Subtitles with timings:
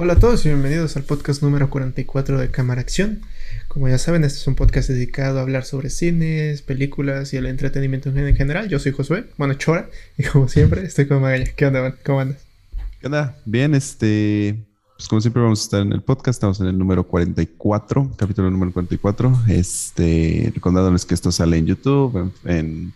[0.00, 3.22] Hola a todos y bienvenidos al podcast número 44 de Cámara Acción.
[3.66, 7.46] Como ya saben, este es un podcast dedicado a hablar sobre cines, películas y el
[7.46, 8.68] entretenimiento en general.
[8.68, 11.46] Yo soy Josué, bueno, Chora, y como siempre estoy con Magaña.
[11.46, 11.96] ¿Qué onda, man?
[12.06, 12.38] ¿Cómo andas?
[13.00, 13.36] ¿Qué onda?
[13.44, 14.64] Bien, este.
[14.96, 18.52] Pues como siempre vamos a estar en el podcast, estamos en el número 44, capítulo
[18.52, 19.46] número 44.
[19.48, 22.92] Este, recordándoles que esto sale en YouTube, en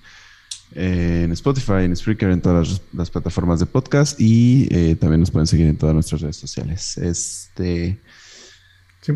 [0.74, 5.46] Spotify, en Spreaker, en todas las, las plataformas de podcast y eh, también nos pueden
[5.46, 6.98] seguir en todas nuestras redes sociales.
[6.98, 7.98] Este.
[9.00, 9.12] Sí.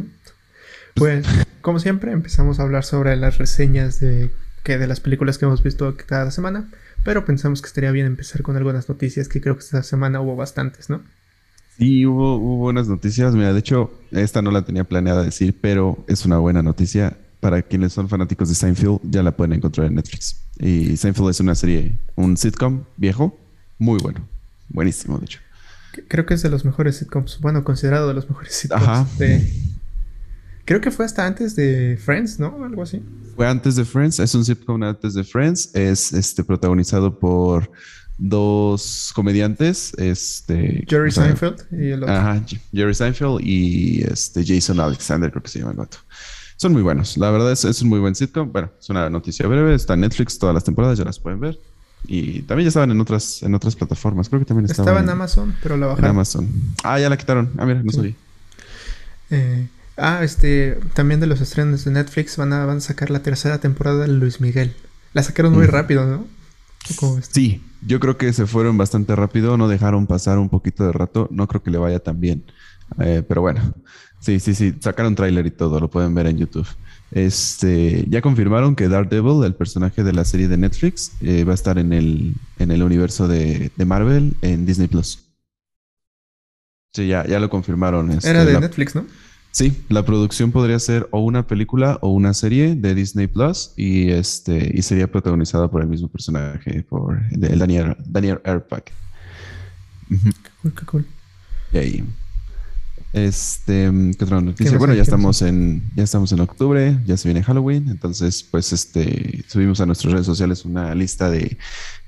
[0.95, 1.27] Pues,
[1.61, 4.31] como siempre, empezamos a hablar sobre las reseñas de,
[4.65, 6.71] que de las películas que hemos visto cada semana,
[7.05, 10.37] pero pensamos que estaría bien empezar con algunas noticias que creo que esta semana hubo
[10.37, 11.03] bastantes, ¿no?
[11.79, 13.35] Sí, hubo, hubo buenas noticias.
[13.35, 17.19] Mira, de hecho, esta no la tenía planeada decir, pero es una buena noticia.
[17.41, 20.46] Para quienes son fanáticos de Seinfeld, ya la pueden encontrar en Netflix.
[20.59, 23.39] Y Seinfeld es una serie, un sitcom viejo,
[23.79, 24.27] muy bueno.
[24.69, 25.41] Buenísimo, de hecho.
[26.09, 29.07] Creo que es de los mejores sitcoms, bueno, considerado de los mejores sitcoms Ajá.
[29.19, 29.53] de...
[30.65, 32.65] Creo que fue hasta antes de Friends, ¿no?
[32.65, 33.01] Algo así.
[33.37, 35.73] Fue antes de Friends, es un sitcom antes de Friends.
[35.75, 37.71] Es este protagonizado por
[38.19, 42.15] dos comediantes, este Jerry Seinfeld y el otro.
[42.15, 45.99] Ajá, Jerry Seinfeld y este Jason Alexander, creo que se llama el vato.
[46.57, 47.17] Son muy buenos.
[47.19, 48.51] La verdad es, es un muy buen sitcom.
[48.51, 49.75] Bueno, es una noticia breve.
[49.75, 51.59] Está en Netflix todas las temporadas, ya las pueden ver.
[52.07, 54.29] Y también ya estaban en otras, en otras plataformas.
[54.29, 56.11] Creo que también estaban Estaba en Amazon, pero la en bajaron.
[56.11, 56.49] Amazon.
[56.83, 57.51] Ah, ya la quitaron.
[57.59, 57.97] Ah, mira, no Sí.
[57.97, 58.15] sabía.
[59.31, 63.21] Eh, ah, este, también de los estrenos de Netflix van a, van a sacar la
[63.23, 64.75] tercera temporada de Luis Miguel.
[65.15, 65.71] La sacaron muy Mm.
[65.71, 66.27] rápido, ¿no?
[67.33, 71.27] Sí, yo creo que se fueron bastante rápido, no dejaron pasar un poquito de rato,
[71.33, 72.45] no creo que le vaya tan bien,
[73.01, 73.61] Eh, pero bueno,
[74.21, 76.67] sí, sí, sí, sacaron tráiler y todo, lo pueden ver en YouTube.
[77.13, 81.55] Este, ya confirmaron que Daredevil, el personaje de la serie de Netflix, eh, va a
[81.55, 85.21] estar en el, en el universo de, de Marvel en Disney Plus.
[86.95, 88.11] Sí, ya, ya lo confirmaron.
[88.11, 89.05] este, Era de la- Netflix, ¿no?
[89.53, 94.11] Sí, la producción podría ser o una película o una serie de Disney Plus y
[94.11, 98.93] este y sería protagonizada por el mismo personaje, por el Daniel Daniel Airpack.
[100.11, 100.17] Qué
[100.61, 101.07] cool, qué cool.
[101.73, 102.05] Y ahí.
[103.17, 104.77] Este, ¿qué otra noticia?
[104.77, 108.43] Bueno, ya ¿Qué más estamos en ya estamos en octubre, ya se viene Halloween, entonces
[108.43, 111.57] pues este subimos a nuestras redes sociales una lista de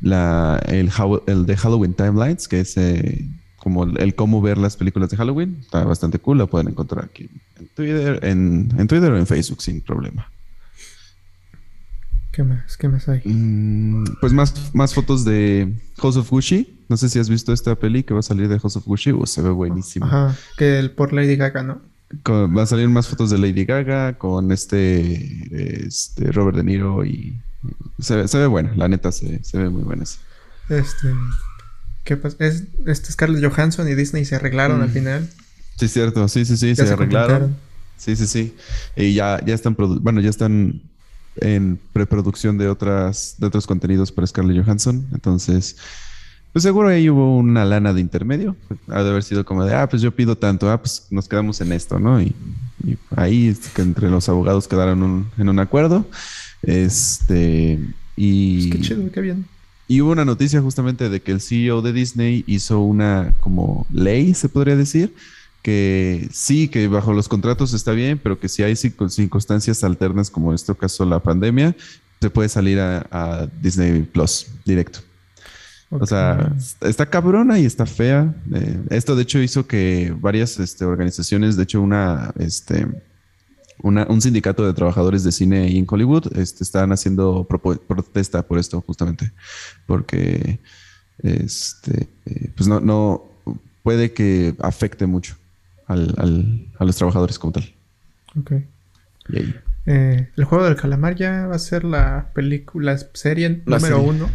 [0.02, 0.90] la el,
[1.46, 3.26] de Halloween Timelines, que es eh,
[3.56, 5.56] como el, el cómo ver las películas de Halloween.
[5.62, 9.62] Está bastante cool, la pueden encontrar aquí en Twitter, en, en Twitter o en Facebook
[9.62, 10.30] sin problema.
[12.32, 12.76] ¿Qué más?
[12.76, 13.22] ¿Qué más hay?
[13.24, 16.77] Mm, pues más, más fotos de House of Gucci.
[16.88, 19.12] No sé si has visto esta peli que va a salir de House of Gucci.
[19.26, 20.06] Se ve buenísimo.
[20.06, 21.80] Ajá, que el por Lady Gaga, ¿no?
[22.22, 27.04] Con- va a salir más fotos de Lady Gaga con este, este Robert De Niro
[27.04, 27.38] y
[27.98, 30.04] y se, ve- se ve buena, la neta se, se ve muy buena.
[30.04, 30.18] esa.
[30.70, 31.08] Este.
[32.04, 32.36] ¿Qué pasa?
[32.38, 34.82] Es, este Scarlett Johansson y Disney se arreglaron Mm.
[34.82, 35.28] al final.
[35.78, 37.56] Sí, cierto, sí, sí, sí, se, arreglaron.
[37.96, 38.54] Sí, sí, sí.
[38.96, 40.80] Y ya, ya están, bueno, ya están
[41.40, 45.06] en preproducción de otras, de otros contenidos para Scarlett Johansson.
[45.12, 45.76] Entonces,
[46.52, 48.56] pues seguro ahí hubo una lana de intermedio.
[48.88, 51.60] Ha de haber sido como de, ah, pues yo pido tanto, ah, pues nos quedamos
[51.60, 52.20] en esto, ¿no?
[52.20, 52.34] Y,
[52.84, 56.06] y ahí es que entre los abogados quedaron un- en un acuerdo.
[56.62, 57.78] Este,
[58.16, 58.68] y...
[58.68, 59.46] Pues qué chido, qué bien.
[59.86, 64.34] Y hubo una noticia justamente de que el CEO de Disney hizo una como ley,
[64.34, 65.14] se podría decir,
[65.62, 70.30] que sí, que bajo los contratos está bien, pero que si hay circun- circunstancias alternas,
[70.30, 71.74] como en este caso la pandemia,
[72.20, 75.00] se puede salir a, a Disney Plus directo.
[75.90, 78.34] O sea, está cabrona y está fea.
[78.54, 82.86] Eh, esto de hecho hizo que varias este, organizaciones, de hecho una, este,
[83.82, 88.58] una, un sindicato de trabajadores de cine ahí en Hollywood, este, están haciendo protesta por
[88.58, 89.32] esto justamente,
[89.86, 90.58] porque
[91.22, 92.08] este,
[92.54, 93.24] pues no, no
[93.82, 95.36] puede que afecte mucho
[95.86, 97.74] al, al- a los trabajadores como tal.
[98.38, 98.52] Ok.
[99.30, 99.54] Y ahí.
[99.86, 103.96] Eh, el juego del calamar ya va a ser la película, la serie La número
[103.96, 104.10] serie.
[104.10, 104.28] uno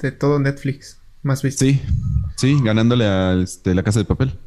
[0.00, 0.98] de todo Netflix.
[1.22, 1.64] Más visto.
[1.64, 1.80] Sí,
[2.36, 4.38] sí, ganándole a este, la casa de papel,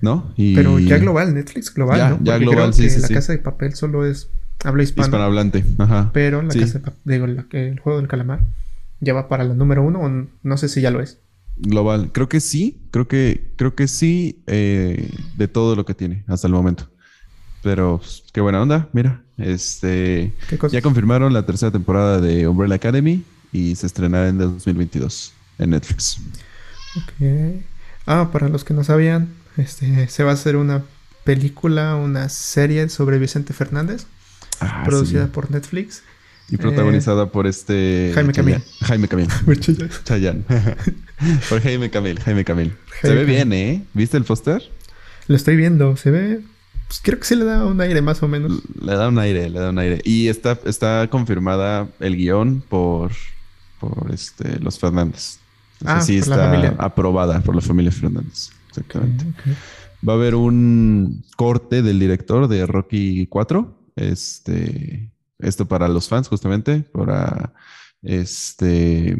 [0.00, 0.32] ¿no?
[0.36, 2.18] Y Pero ya global, Netflix global, Ya, ¿no?
[2.22, 3.14] ya global, creo sí, que sí, la sí.
[3.14, 4.28] casa de papel solo es
[4.64, 5.06] habla hispana.
[5.06, 5.64] hispanohablante.
[5.78, 6.10] Ajá.
[6.12, 8.44] Pero la casa de papel, digo, la- el juego del calamar
[9.00, 11.18] ya va para la número uno, o no sé si ya lo es.
[11.56, 12.10] Global.
[12.12, 16.46] Creo que sí, creo que, creo que sí, eh, de todo lo que tiene hasta
[16.48, 16.88] el momento.
[17.62, 19.22] Pero pues, qué buena onda, mira.
[19.38, 20.32] Este
[20.70, 23.22] ya confirmaron la tercera temporada de Umbrella Academy
[23.52, 26.18] y se estrenará en 2022 en Netflix.
[26.96, 27.62] Ok.
[28.06, 30.82] Ah, para los que no sabían, este, se va a hacer una
[31.24, 34.06] película, una serie sobre Vicente Fernández,
[34.60, 35.30] Ah, producida sí.
[35.32, 36.02] por Netflix.
[36.50, 38.62] Y protagonizada por este Jaime Camil.
[38.82, 39.28] Jaime Camil.
[40.04, 40.42] Chayanne.
[41.48, 42.74] por Jaime Camil, Jaime Camil.
[43.00, 43.26] Se ve Camil.
[43.26, 43.84] bien, ¿eh?
[43.94, 44.62] ¿Viste el póster?
[45.28, 46.40] Lo estoy viendo, se ve.
[46.88, 48.60] Pues creo que sí le da un aire más o menos.
[48.82, 50.00] Le da un aire, le da un aire.
[50.04, 53.12] Y está, está confirmada el guion por,
[53.80, 55.38] por este, los Fernández.
[55.84, 58.50] Ah, sí está aprobada por la familia Fernández.
[58.68, 59.24] Exactamente.
[60.06, 63.76] Va a haber un corte del director de Rocky 4.
[63.96, 67.52] Este, esto para los fans, justamente, para
[68.02, 69.16] este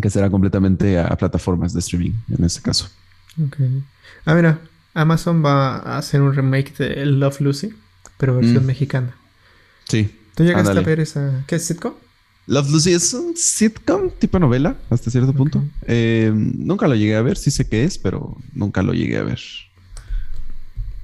[0.00, 2.88] que será completamente a plataformas de streaming en este caso.
[3.44, 3.56] Ok.
[4.24, 4.60] Ah, mira,
[4.94, 7.70] Amazon va a hacer un remake de Love Lucy,
[8.18, 8.66] pero versión Mm.
[8.66, 9.14] mexicana.
[9.88, 10.18] Sí.
[10.34, 11.44] ¿Tú llegaste a ver esa.
[11.46, 11.94] ¿Qué es sitcom?
[12.46, 15.62] Love Lucy es un sitcom tipo novela hasta cierto punto.
[15.86, 19.22] Eh, nunca lo llegué a ver, sí sé qué es, pero nunca lo llegué a
[19.22, 19.40] ver.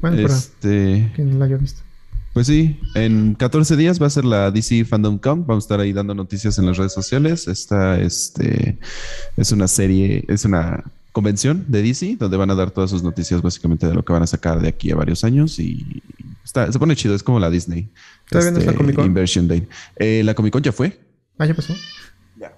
[0.01, 1.83] Bueno, este, quien no la haya visto.
[2.33, 5.47] pues sí, en 14 días va a ser la DC Fandom Con.
[5.47, 7.49] Vamos a estar ahí dando noticias en las redes sociales.
[7.49, 8.79] Esta este,
[9.37, 13.43] es una serie, es una convención de DC donde van a dar todas sus noticias
[13.43, 16.03] básicamente de lo que van a sacar de aquí a varios años y
[16.45, 17.91] está, se pone chido, es como la Disney.
[18.25, 19.07] Este, ¿Todavía no es la Comic Con?
[19.07, 19.67] Inversion Day.
[19.97, 21.10] Eh, la Comic Con ya fue.
[21.41, 21.75] Ah, ya pasó.
[22.37, 22.53] Ya.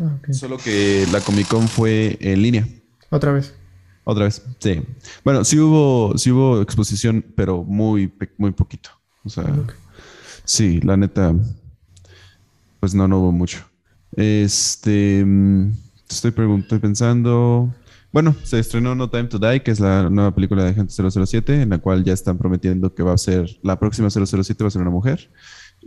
[0.00, 0.16] Ah.
[0.32, 2.66] Solo que la Comic Con fue en línea.
[3.10, 3.54] Otra vez.
[4.04, 4.82] Otra vez, sí.
[5.22, 8.88] Bueno, sí hubo, sí hubo exposición, pero muy, pe- muy poquito.
[9.22, 9.44] O sea,
[10.44, 11.34] sí, la neta,
[12.80, 13.58] pues no, no hubo mucho.
[14.16, 15.72] Este, mm,
[16.08, 17.74] estoy, estoy pensando.
[18.12, 21.62] Bueno, se estrenó No Time to Die, que es la nueva película de Agente 007,
[21.62, 24.70] en la cual ya están prometiendo que va a ser, la próxima 007 va a
[24.70, 25.30] ser una mujer.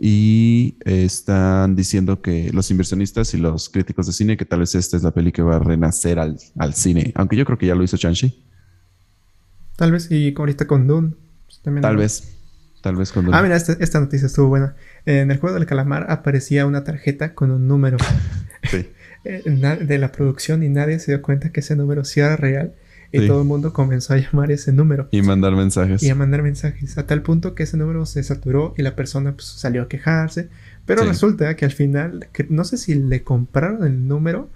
[0.00, 4.96] Y están diciendo que los inversionistas y los críticos de cine, que tal vez esta
[4.96, 7.12] es la peli que va a renacer al, al cine.
[7.16, 8.44] Aunque yo creo que ya lo hizo Shang-Chi.
[9.76, 11.14] Tal vez, y ahorita con Dune.
[11.46, 12.34] pues, también Tal vez.
[12.80, 13.34] Tal vez cuando.
[13.34, 14.76] Ah, mira, este- esta noticia estuvo buena.
[15.04, 17.96] En el juego del calamar aparecía una tarjeta con un número
[18.70, 18.86] Sí.
[19.24, 19.42] eh,
[19.84, 22.74] de la producción y nadie se dio cuenta que ese número sí era real.
[23.10, 23.26] Y Sí.
[23.26, 26.02] todo el mundo comenzó a llamar ese número Y mandar mensajes.
[26.02, 26.98] y a mandar mensajes.
[26.98, 30.50] A tal punto que ese número se saturó y la persona pues, salió a quejarse.
[30.84, 31.08] Pero Sí.
[31.08, 34.50] resulta que al final, que no sé si le compraron el número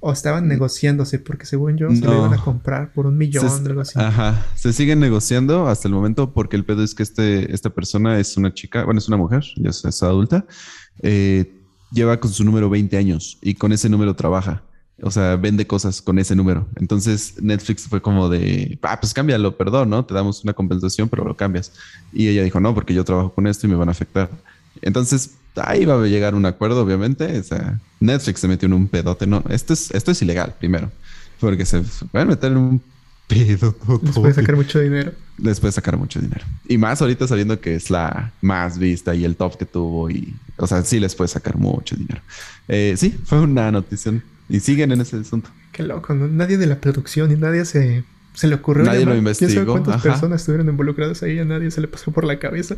[0.00, 2.14] o estaban negociándose, porque según yo se lo Mm.
[2.14, 2.26] No.
[2.26, 3.98] iban a comprar por un millón o algo así.
[3.98, 4.44] Ajá.
[4.54, 8.36] Se siguen negociando hasta el momento porque el pedo es que este, esta persona es
[8.36, 10.44] una chica, bueno, es una mujer, ya es, es adulta.
[11.02, 11.52] eh,
[11.90, 14.62] lleva con su número 20 años y con ese número trabaja.
[15.02, 16.68] O sea, vende cosas con ese número.
[16.76, 20.04] Entonces Netflix fue como de, ah, pues cámbialo, perdón, ¿no?
[20.04, 21.72] Te damos una compensación, pero lo cambias.
[22.12, 24.30] Y ella dijo, no, porque yo trabajo con esto y me van a afectar.
[24.82, 27.38] Entonces, ahí va a llegar un acuerdo, obviamente.
[27.38, 29.26] O sea, Netflix se metió en un pedote.
[29.26, 30.90] No, esto es, esto es ilegal, primero.
[31.40, 31.82] Porque se
[32.12, 32.82] pueden meter en un
[33.26, 33.74] pedo.
[34.04, 35.12] Les puede sacar mucho dinero.
[35.38, 36.44] Les puede sacar mucho dinero.
[36.68, 40.10] Y más ahorita sabiendo que es la más vista y el top que tuvo.
[40.10, 42.20] Y, o sea, sí les puede sacar mucho dinero.
[42.68, 44.12] Eh, sí, fue una noticia.
[44.48, 45.50] Y siguen en ese asunto.
[45.72, 46.26] Qué loco, ¿no?
[46.28, 48.04] Nadie de la producción y nadie se,
[48.34, 48.84] se le ocurrió.
[48.84, 49.34] Nadie lo llamar.
[49.34, 50.10] ¿Quién sabe investigó, cuántas ajá.
[50.10, 51.38] personas estuvieron involucradas ahí?
[51.38, 52.76] A nadie se le pasó por la cabeza.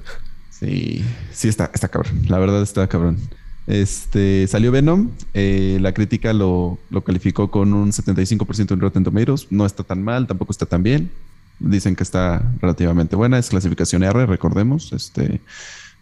[0.51, 2.23] Sí, sí está, está cabrón.
[2.29, 3.19] La verdad está cabrón.
[3.67, 5.11] Este salió Venom.
[5.35, 9.49] eh, la crítica lo, lo calificó con un 75% en Rotten Tomatoes.
[9.51, 11.11] No está tan mal, tampoco está tan bien.
[11.59, 13.39] Dicen que está relativamente buena.
[13.39, 14.93] Es clasificación R, recordemos.
[14.93, 15.41] Este,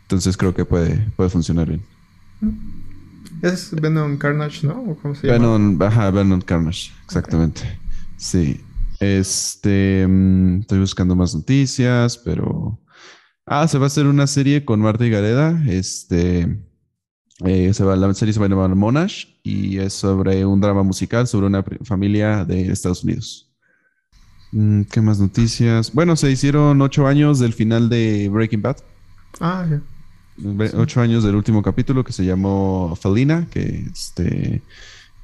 [0.03, 1.83] entonces creo que puede, puede funcionar bien.
[3.44, 4.81] Es Venom Carnage, ¿no?
[4.91, 5.38] ¿O cómo se llama?
[5.38, 7.60] Venom, ajá, Venom Carnage, exactamente.
[8.17, 8.60] Sí.
[9.01, 12.81] Este, mm, estoy buscando más noticias, pero.
[13.46, 15.63] Ah, se va a hacer una serie con Marta y Gareda.
[15.69, 16.65] Este.
[17.44, 20.82] eh, se va, la serie se va a llamar Monash y es sobre un drama
[20.82, 23.53] musical sobre una familia de Estados Unidos.
[24.53, 25.93] Mm, ¿Qué más noticias?
[25.93, 28.77] Bueno, se hicieron ocho años del final de Breaking Bad.
[29.41, 29.82] Ah, ya.
[30.76, 34.62] Ocho años del último capítulo que se llamó Felina, que este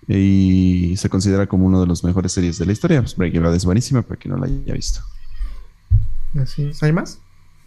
[0.06, 3.00] y se considera como uno de los mejores series de la historia.
[3.00, 5.00] Pues Breaking Bad es buenísima para quien no la haya visto.
[6.40, 6.82] Así es.
[6.82, 7.18] ¿Hay más?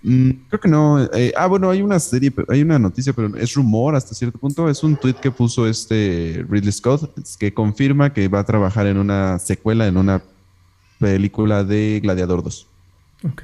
[0.03, 1.01] Mm, creo que no.
[1.13, 4.69] eh, ah, bueno, hay una serie, hay una noticia, pero es rumor hasta cierto punto.
[4.69, 8.97] Es un tweet que puso este Ridley Scott que confirma que va a trabajar en
[8.97, 10.21] una secuela, en una
[10.99, 12.67] película de Gladiador 2.
[13.25, 13.43] Ok.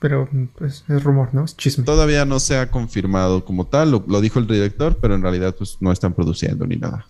[0.00, 1.44] Pero pues es rumor, ¿no?
[1.44, 1.84] Es chisme.
[1.84, 5.54] Todavía no se ha confirmado como tal, lo, lo dijo el director, pero en realidad
[5.56, 7.06] pues no están produciendo ni nada.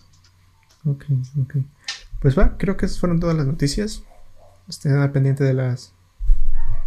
[0.85, 1.05] Ok,
[1.41, 1.55] ok.
[2.19, 4.01] Pues va, creo que esas fueron todas las noticias.
[4.67, 5.93] Estén al pendiente de las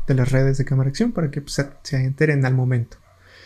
[0.08, 2.96] de las redes de Cámara Acción para que pues, se, se enteren al momento.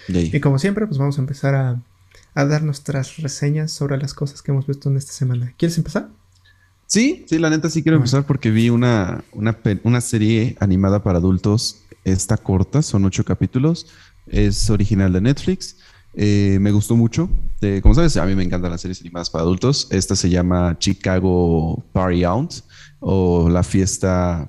[0.08, 0.30] Yay.
[0.34, 1.80] Y como siempre, pues vamos a empezar a,
[2.34, 5.52] a dar nuestras reseñas sobre las cosas que hemos visto en esta semana.
[5.58, 6.08] ¿Quieres empezar?
[6.86, 8.04] Sí, sí, la neta sí quiero Bueno.
[8.04, 11.82] empezar porque vi una, una, una serie animada para adultos.
[12.06, 13.88] Está corta, son ocho capítulos.
[14.28, 15.76] Es original de Netflix.
[16.14, 17.28] Eh, me gustó mucho.
[17.82, 19.88] Como sabes, a mí me encantan las series animadas para adultos.
[19.90, 22.54] Esta se llama Chicago Party Out
[23.00, 24.48] o la fiesta.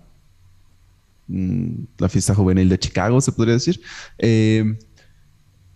[1.25, 3.81] mm, la fiesta juvenil de Chicago, se podría decir.
[4.19, 4.77] Eh,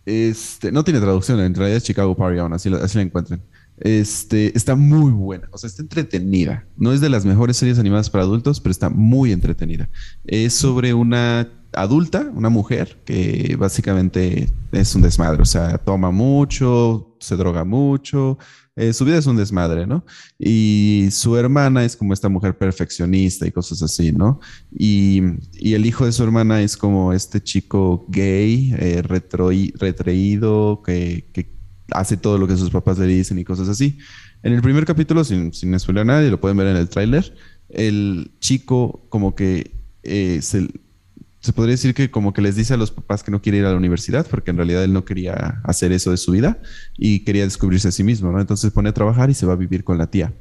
[0.06, 3.42] este, no tiene traducción, en realidad es Chicago Party On, así, así la encuentran.
[3.80, 6.64] Este, está muy buena, o sea, está entretenida.
[6.78, 9.90] No es de las mejores series animadas para adultos, pero está muy entretenida.
[10.26, 17.16] Es sobre una adulta, una mujer, que básicamente es un desmadre, o sea, toma mucho,
[17.20, 18.38] se droga mucho,
[18.75, 20.06] eh, su vida es un desmadre, ¿no?
[20.40, 24.40] Y su hermana es como esta mujer perfeccionista y cosas así, ¿no?
[24.72, 25.22] Y,
[25.60, 31.51] el hijo de su hermana es como este chico gay, eh, retreído, que,
[31.92, 33.98] hace todo lo que sus papás le dicen y cosas así.
[34.44, 37.36] En el primer capítulo, sin, sin spoiler a nadie, lo pueden ver en el tráiler,
[37.70, 40.70] el chico como que eh, se
[41.42, 43.66] se podría decir que como que les dice a los papás que no quiere ir
[43.66, 46.62] a la universidad porque en realidad él no quería hacer eso de su vida
[46.98, 48.40] y quería descubrirse a sí mismo, ¿no?
[48.40, 50.34] Entonces pone a trabajar y se va a vivir con la tía.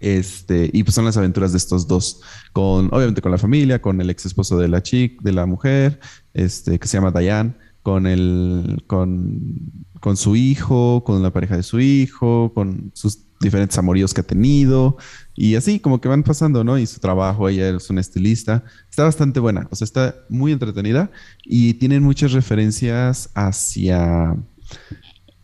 [0.00, 2.22] Este, y pues son las aventuras de estos dos,
[2.52, 6.00] con obviamente con la familia, con el ex esposo de la chica, de la mujer,
[6.34, 11.62] este, que se llama Diane, con el, con, con su hijo, con la pareja de
[11.62, 14.96] su hijo, con sus diferentes amoríos que ha tenido,
[15.40, 16.78] y así como que van pasando, ¿no?
[16.78, 18.64] Y su trabajo, ella es una estilista.
[18.90, 21.12] Está bastante buena, o sea, está muy entretenida
[21.44, 24.34] y tienen muchas referencias hacia,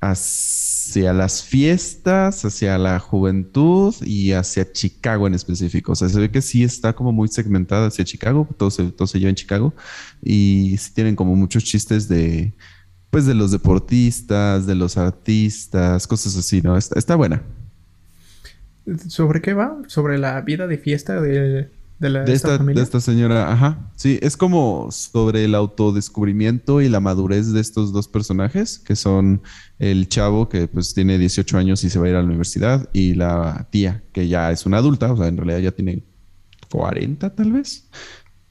[0.01, 5.93] hacia las fiestas, hacia la juventud y hacia Chicago en específico.
[5.93, 9.07] O sea, se ve que sí está como muy segmentada hacia Chicago, todo se, todo
[9.07, 9.75] se lleva en Chicago
[10.21, 12.53] y sí tienen como muchos chistes de,
[13.11, 16.77] pues, de los deportistas, de los artistas, cosas así, ¿no?
[16.77, 17.45] Está, está buena.
[19.09, 19.79] ¿Sobre qué va?
[19.87, 22.81] ¿Sobre la vida de fiesta de, la, de esta, familia?
[22.81, 23.91] De esta señora, ajá.
[23.97, 29.43] Sí, es como sobre el autodescubrimiento y la madurez de estos dos personajes, que son
[29.79, 32.89] el chavo que pues tiene 18 años y se va a ir a la universidad,
[32.93, 36.03] y la tía, que ya es una adulta, o sea, en realidad ya tiene
[36.71, 37.89] 40 tal vez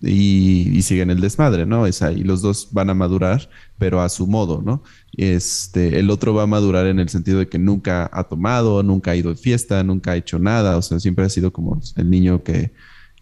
[0.05, 1.87] y, siguen el desmadre, ¿no?
[1.87, 4.83] Es ahí, los dos van a madurar, pero a su modo, ¿no?
[5.15, 9.11] Este, el otro va a madurar en el sentido de que nunca ha tomado, nunca
[9.11, 12.09] ha ido de fiesta, nunca ha hecho nada, o sea, siempre ha sido como el
[12.09, 12.73] niño que,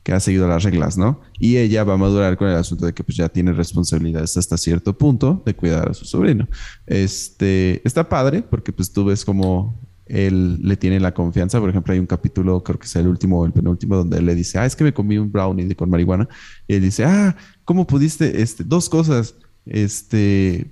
[0.04, 1.22] que ha seguido las reglas, ¿no?
[1.40, 4.58] Y ella va a madurar con el asunto de que pues ya tiene responsabilidades hasta
[4.58, 6.48] cierto punto de cuidar a su sobrino.
[6.88, 9.80] Este, está padre porque pues tú ves como
[10.12, 11.60] él le tiene la confianza.
[11.60, 14.26] Por ejemplo, hay un capítulo, creo que es el último o el penúltimo, donde él
[14.26, 16.28] le dice, ah, es que me comí un brownie con marihuana.
[16.68, 18.42] Y él dice, ah, ¿cómo pudiste?
[18.42, 19.36] Este, dos cosas.
[19.66, 20.70] Este,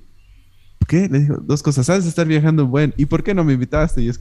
[0.87, 1.07] ¿qué?
[1.07, 1.85] Le dijo, dos cosas.
[1.85, 2.93] Sabes estar viajando buen.
[2.97, 4.01] ¿Y por qué no me invitaste?
[4.01, 4.19] Y es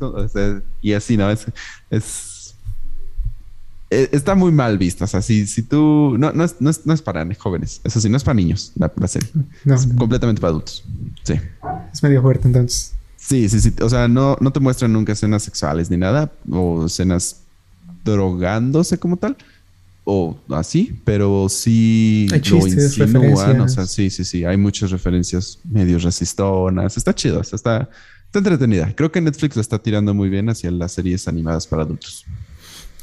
[0.81, 1.29] y así, ¿no?
[1.31, 1.47] Es,
[1.91, 2.55] es,
[3.91, 5.03] e, está muy mal visto.
[5.03, 6.15] O sea, si, si tú.
[6.17, 7.81] No, no, es, no, es, no es para jóvenes.
[7.83, 9.29] Eso sí, no es para niños la, serie.
[9.65, 10.85] es completamente para adultos.
[11.25, 11.35] Sí.
[11.93, 12.95] Es medio fuerte entonces.
[13.29, 13.75] Sí, sí, sí.
[13.83, 17.43] O sea, no, no te muestran nunca escenas sexuales ni nada, o escenas
[18.03, 19.37] drogándose como tal,
[20.05, 23.61] o así, pero sí hay lo insinúan.
[23.61, 24.47] O sea, sí, sí, sí.
[24.47, 26.97] Hay muchas referencias medio resistonas.
[26.97, 27.89] Está chido, está, está
[28.33, 28.95] entretenida.
[28.97, 32.25] Creo que Netflix la está tirando muy bien hacia las series animadas para adultos.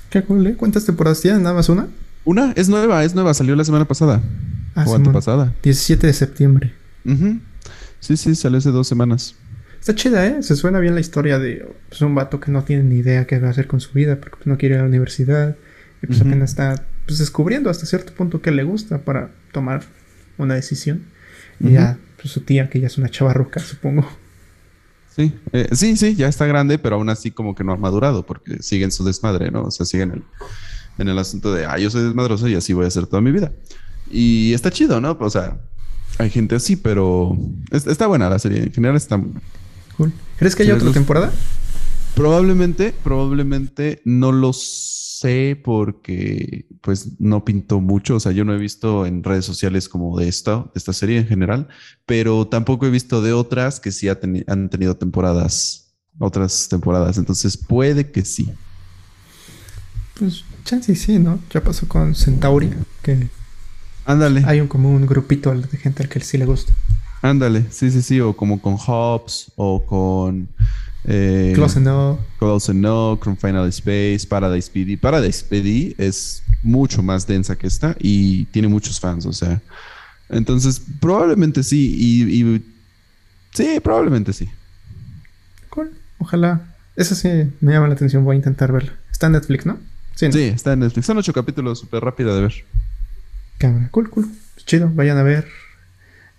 [0.10, 0.56] Qué cool, ¿eh?
[0.56, 1.44] ¿Cuántas temporadas tienen?
[1.44, 1.88] ¿Nada más una?
[2.24, 3.36] Una, es nueva, es nueva.
[3.36, 4.24] Salió la semana pasada.
[4.74, 5.54] Ah, o pasada.
[5.62, 6.74] 17 de septiembre.
[8.00, 9.36] Sí, sí, salió hace dos semanas.
[9.86, 10.42] Está chida, ¿eh?
[10.42, 13.38] Se suena bien la historia de pues, un vato que no tiene ni idea qué
[13.38, 15.58] va a hacer con su vida porque pues, no quiere ir a la universidad
[16.02, 19.84] y pues apenas está pues, descubriendo hasta cierto punto qué le gusta para tomar
[20.40, 21.04] una decisión.
[21.60, 24.10] Y ya pues, su tía, que ya es una chavarruca, supongo.
[25.16, 28.26] Sí, eh, sí, sí, ya está grande, pero aún así como que no ha madurado
[28.26, 29.66] porque sigue en su desmadre, ¿no?
[29.66, 30.24] O sea, sigue en el,
[30.98, 33.32] en el asunto de, ah, yo soy desmadroso y así voy a hacer toda mi
[33.32, 33.52] vida.
[34.10, 35.16] Y está chido, ¿no?
[35.20, 35.60] O sea,
[36.18, 37.38] hay gente así, pero
[37.70, 38.64] está buena la serie.
[38.64, 39.22] En general está
[40.38, 41.32] ¿Crees que hay otra temporada?
[42.16, 48.16] Probablemente, probablemente no lo sé porque pues no pintó mucho.
[48.16, 51.20] O sea, yo no he visto en redes sociales como de esta, de esta serie
[51.20, 51.68] en general,
[52.06, 57.18] pero tampoco he visto de otras que sí han tenido temporadas, otras temporadas.
[57.18, 58.52] Entonces puede que sí.
[60.18, 61.40] Pues chance sí, ¿no?
[61.54, 62.72] Ya pasó con Centauri,
[63.02, 63.30] que
[64.06, 64.44] Ándale.
[64.46, 66.72] Hay un, como un grupito de gente al que sí le gusta.
[67.26, 70.48] Ándale, sí, sí, sí, o como con Hobbs o con...
[71.06, 72.20] Eh, Close Enough.
[72.38, 74.96] Close Enough, con Final Space, Paradise PD.
[74.96, 79.60] Paradise PD es mucho más densa que esta y tiene muchos fans, o sea.
[80.30, 82.64] Entonces, probablemente sí, y,
[83.56, 84.48] sí, probablemente sí.
[85.72, 86.76] Cool, ojalá.
[86.96, 87.28] Esa sí
[87.60, 88.94] me llama la atención, voy a intentar verla.
[89.12, 89.80] Está en Netflix, ¿no?
[90.14, 91.08] Sí, sí está en Netflix.
[91.08, 92.54] Son ocho capítulos, súper rápida de ver.
[93.58, 94.30] Cámara, cool, cool.
[94.58, 95.65] Chido, vayan a ver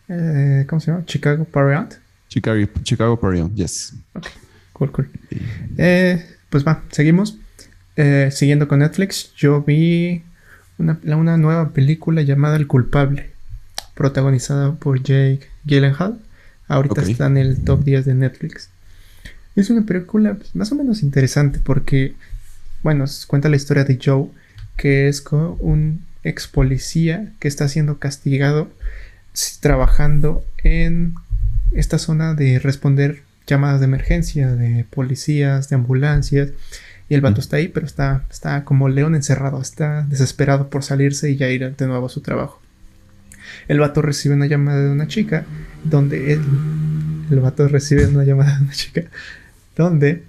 [0.09, 1.05] eh, ¿Cómo se llama?
[1.05, 1.97] Chicago Party
[2.29, 3.19] Chicago, Chicago
[3.55, 3.95] yes.
[4.15, 4.27] Ok,
[4.73, 5.11] cool, cool.
[5.79, 7.39] Eh, pues va, seguimos.
[7.97, 10.23] Eh, siguiendo con Netflix, yo vi
[10.79, 13.31] una, una nueva película llamada El culpable,
[13.95, 16.21] protagonizada por Jake Gyllenhaal.
[16.69, 18.71] Ahorita está en el top 10 de Netflix.
[19.55, 22.15] Es una película pues, más o menos interesante porque,
[22.83, 24.29] bueno, cuenta la historia de Joe,
[24.77, 28.69] que es un ex policía que está siendo castigado
[29.61, 31.15] trabajando en
[31.73, 36.51] esta zona de responder llamadas de emergencia de policías, de ambulancias.
[37.09, 41.31] Y el vato está ahí, pero está, está como león encerrado, está desesperado por salirse
[41.31, 42.61] y ya ir de nuevo a su trabajo.
[43.69, 45.45] El vato recibe una llamada de una chica,
[45.85, 46.43] donde él,
[47.31, 49.03] el vato recibe una llamada de una chica,
[49.77, 50.25] donde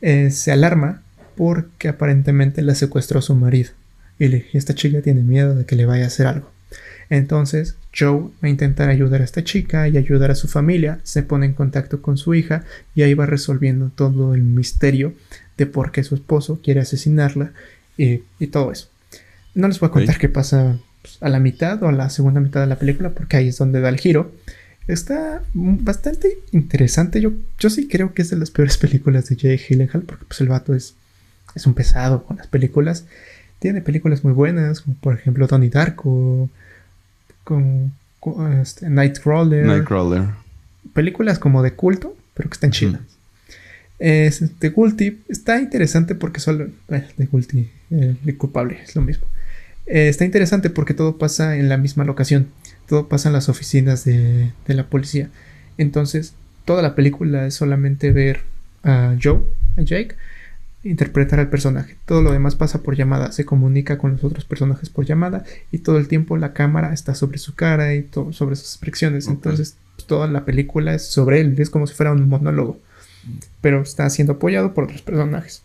[0.00, 1.02] eh, se alarma
[1.36, 3.70] porque aparentemente la secuestró su marido.
[4.18, 6.50] Y esta chica tiene miedo de que le vaya a hacer algo.
[7.10, 11.22] Entonces Joe va a intentar ayudar a esta chica y ayudar a su familia, se
[11.22, 15.14] pone en contacto con su hija y ahí va resolviendo todo el misterio
[15.56, 17.52] de por qué su esposo quiere asesinarla
[17.96, 18.88] y, todo eso.
[19.54, 22.40] No les voy a contar qué pasa pues, a la mitad o a la segunda
[22.40, 24.32] mitad de la película porque ahí es donde da el giro.
[24.86, 27.20] Está bastante interesante.
[27.20, 30.40] Yo, yo sí creo que es de las peores películas de Jay Gyllenhaal porque pues
[30.40, 30.94] el vato es,
[31.56, 33.06] es un pesado con las películas.
[33.58, 36.48] Tiene películas muy buenas, como por ejemplo Tony Darko,
[37.48, 37.92] con,
[38.60, 39.64] este, Nightcrawler.
[39.64, 40.24] Nightcrawler.
[40.92, 43.00] Películas como de culto, pero que están chidas.
[43.98, 46.68] Este Gulti está interesante porque solo.
[46.88, 49.26] de Gulti, el culpable, es lo mismo.
[49.86, 52.48] Eh, está interesante porque todo pasa en la misma locación.
[52.86, 55.30] Todo pasa en las oficinas de, de la policía.
[55.78, 56.34] Entonces,
[56.66, 58.42] toda la película es solamente ver
[58.82, 59.40] a Joe,
[59.78, 60.16] a Jake,
[60.84, 61.96] interpretar al personaje.
[62.06, 65.78] Todo lo demás pasa por llamada, se comunica con los otros personajes por llamada y
[65.78, 69.26] todo el tiempo la cámara está sobre su cara y todo sobre sus expresiones.
[69.26, 72.78] Entonces pues, toda la película es sobre él, es como si fuera un monólogo,
[73.60, 75.62] pero está siendo apoyado por otros personajes.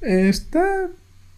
[0.00, 0.88] está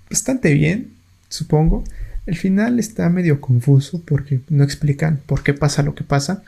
[0.09, 0.93] bastante bien,
[1.29, 1.85] supongo.
[2.27, 6.43] El final está medio confuso porque no explican por qué pasa lo que pasa.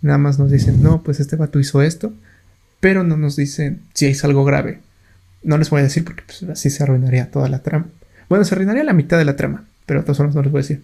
[0.00, 2.12] Nada más nos dicen, no, pues este vato hizo esto,
[2.78, 4.80] pero no nos dicen si es algo grave
[5.44, 7.86] no les voy a decir porque pues, así se arruinaría toda la trama.
[8.28, 10.60] Bueno, se arruinaría la mitad de la trama, pero de todas formas no les voy
[10.60, 10.82] a decir.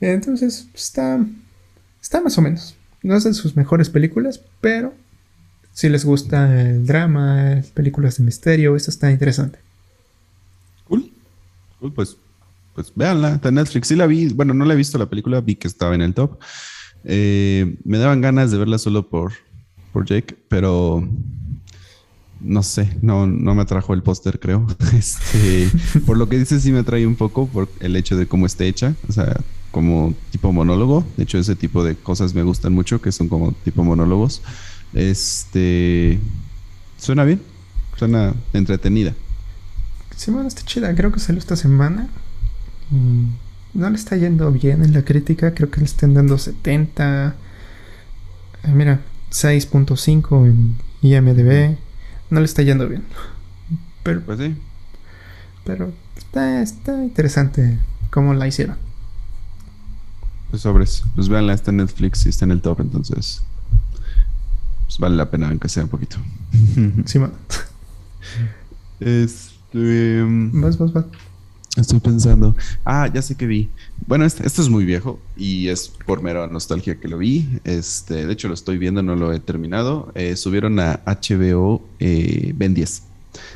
[0.00, 1.24] Entonces, está,
[2.00, 2.76] está más o menos.
[3.02, 4.94] No es de sus mejores películas, pero
[5.72, 9.58] si les gusta el drama, películas de misterio, esto está interesante.
[10.86, 11.10] Cool.
[11.80, 12.16] Cool, pues,
[12.74, 13.88] pues véanla, está Netflix.
[13.88, 16.14] Sí la vi, bueno, no la he visto la película, vi que estaba en el
[16.14, 16.38] top.
[17.04, 19.32] Eh, me daban ganas de verla solo por,
[19.92, 21.08] por Jake, pero
[22.44, 24.66] no sé, no, no me atrajo el póster, creo.
[24.96, 25.70] Este,
[26.06, 28.66] por lo que dices, sí me atrae un poco por el hecho de cómo esté
[28.68, 31.04] hecha, o sea, como tipo monólogo.
[31.16, 34.42] De hecho, ese tipo de cosas me gustan mucho, que son como tipo monólogos.
[34.94, 36.18] Este,
[36.98, 37.40] suena bien,
[37.96, 39.14] suena entretenida.
[40.16, 40.94] Sí, bueno, está chida.
[40.94, 42.08] Creo que salió esta semana.
[42.90, 43.26] Mm,
[43.74, 45.54] no le está yendo bien en la crítica.
[45.54, 47.34] Creo que le están dando 70.
[48.74, 49.00] mira,
[49.30, 51.76] 6.5 en IMDb
[52.32, 53.04] no le está yendo bien.
[54.02, 54.56] Pero, pues sí.
[55.64, 57.78] Pero está, está interesante
[58.10, 58.76] cómo la hicieron.
[60.50, 61.04] Pues sobres.
[61.14, 63.42] Pues véanla, está en Netflix y está en el top, entonces.
[64.86, 66.16] Pues vale la pena, aunque sea un poquito.
[67.04, 67.32] sí, man.
[69.00, 70.22] Este.
[70.24, 71.04] Vas, vas, vas.
[71.76, 72.54] Estoy pensando.
[72.84, 73.70] Ah, ya sé que vi.
[74.06, 77.48] Bueno, este, esto es muy viejo y es por mera nostalgia que lo vi.
[77.64, 80.12] Este, de hecho, lo estoy viendo, no lo he terminado.
[80.14, 83.04] Eh, subieron a HBO eh, Ben 10.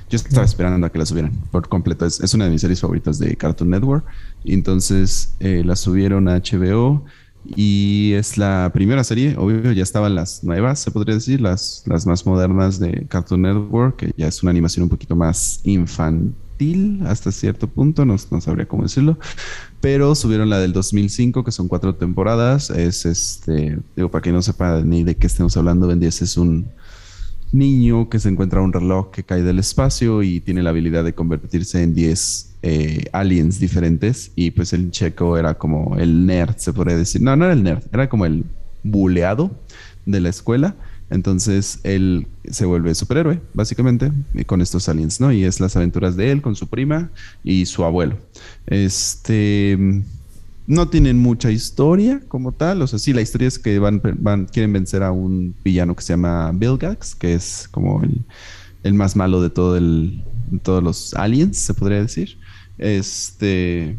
[0.08, 2.06] Yo estaba esperando a que la subieran por completo.
[2.06, 4.06] Es, una de mis series favoritas de Cartoon Network.
[4.46, 7.04] Entonces eh, la subieron a HBO
[7.44, 9.36] y es la primera serie.
[9.36, 13.96] Obvio, ya estaban las nuevas, se podría decir, las, las más modernas de Cartoon Network,
[13.96, 16.34] que ya es una animación un poquito más infantil
[17.04, 19.18] hasta cierto punto, no, sabría cómo decirlo,
[19.80, 22.70] pero subieron la del 2005, que son cuatro temporadas.
[22.70, 26.36] Es este, digo, para que no sepa ni de qué estemos hablando, Ben 10 es
[26.36, 26.66] un
[27.52, 31.14] niño que se encuentra un reloj que cae del espacio y tiene la habilidad de
[31.14, 34.32] convertirse en 10 eh, aliens diferentes.
[34.34, 37.22] Y pues el checo era como el nerd, se podría decir.
[37.22, 38.44] No, no era el nerd, era como el
[38.82, 39.50] buleado
[40.04, 40.76] de la escuela
[41.10, 44.12] entonces él se vuelve superhéroe, básicamente,
[44.46, 45.32] con estos aliens, ¿no?
[45.32, 47.10] Y es las aventuras de él con su prima
[47.44, 48.18] y su abuelo.
[48.66, 49.78] Este
[50.66, 52.82] no tienen mucha historia como tal.
[52.82, 54.00] O sea, sí, la historia es que van,
[54.46, 58.02] quieren vencer a un villano que se llama Gax, que es como
[58.82, 60.24] el, más malo de todo el,
[60.62, 62.38] todos los aliens, se podría decir.
[62.78, 63.96] Este.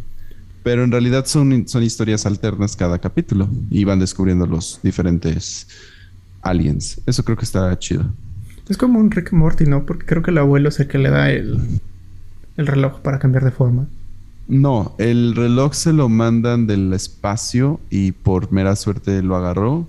[0.64, 5.68] Pero en realidad son, son historias alternas cada capítulo y van descubriendo los diferentes
[6.42, 7.02] aliens.
[7.06, 8.06] Eso creo que está chido.
[8.70, 9.86] Es como un Rick Morty, ¿no?
[9.86, 11.60] Porque creo que el abuelo es el que le da el,
[12.58, 13.88] el reloj para cambiar de forma.
[14.48, 19.88] No, el reloj se lo mandan del espacio y por mera suerte lo agarró,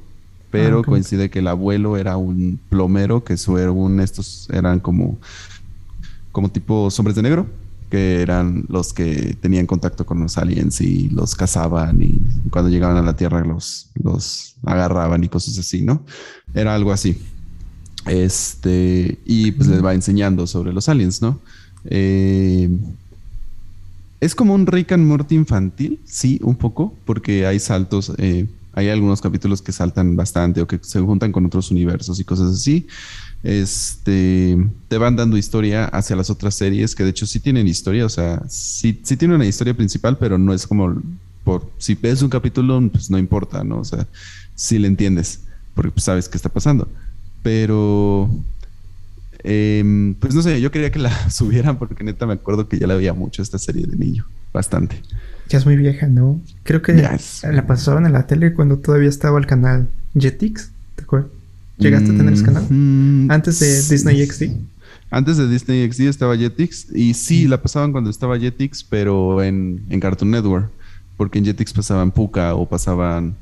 [0.51, 5.19] pero Ah, coincide que el abuelo era un plomero que según estos eran como,
[6.33, 7.47] como tipo hombres de negro,
[7.91, 12.97] que eran los que tenían contacto con los aliens y los cazaban y cuando llegaban
[12.97, 16.05] a la Tierra los, los agarraban y cosas así, ¿no?
[16.55, 17.19] Era algo así.
[18.07, 21.41] Este, y pues les va enseñando sobre los aliens, ¿no?
[21.85, 22.71] Eh,
[24.21, 28.89] es como un Rick and Morty infantil, sí, un poco, porque hay saltos, eh, hay
[28.89, 32.87] algunos capítulos que saltan bastante o que se juntan con otros universos y cosas así.
[33.45, 34.59] Este,
[34.89, 38.09] te van dando historia hacia las otras series, que de hecho sí tienen historia, o
[38.09, 41.01] sea, sí, sí tienen una historia principal, pero no es como
[41.45, 43.79] por, si ves un capítulo, pues no importa, ¿no?
[43.79, 44.07] O sea,
[44.57, 45.43] sí le entiendes,
[45.79, 46.89] porque pues, sabes qué está pasando.
[47.45, 48.29] Pero
[49.45, 52.87] Em, pues no sé, yo quería que la subieran porque neta me acuerdo que ya
[52.87, 55.01] la veía mucho esta serie de niño, bastante.
[55.49, 56.41] Ya es muy vieja, ¿no?
[56.65, 60.71] Creo que la pasaban en la tele cuando todavía estaba el canal Jetix.
[60.97, 61.31] ¿Te acuerdas?
[61.79, 62.67] ¿Llegaste a tener ese canal?
[62.69, 63.95] Mm, Antes de.
[63.95, 64.51] Disney XD.
[65.11, 69.81] Antes de Disney XD estaba Jetix y sí, la pasaban cuando estaba Jetix, pero en,
[69.89, 70.71] en Cartoon Network,
[71.17, 73.37] porque en Jetix pasaban Puka o pasaban...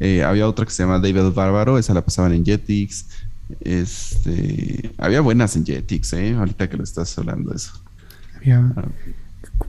[0.00, 3.06] eh, había otra que se llama David Bárbaro, esa la pasaban en Jetix.
[3.60, 6.34] Este, había buenas en Jetix, ¿eh?
[6.34, 7.72] Ahorita que lo estás hablando de eso.
[8.36, 8.58] Había...
[8.76, 8.84] Ah.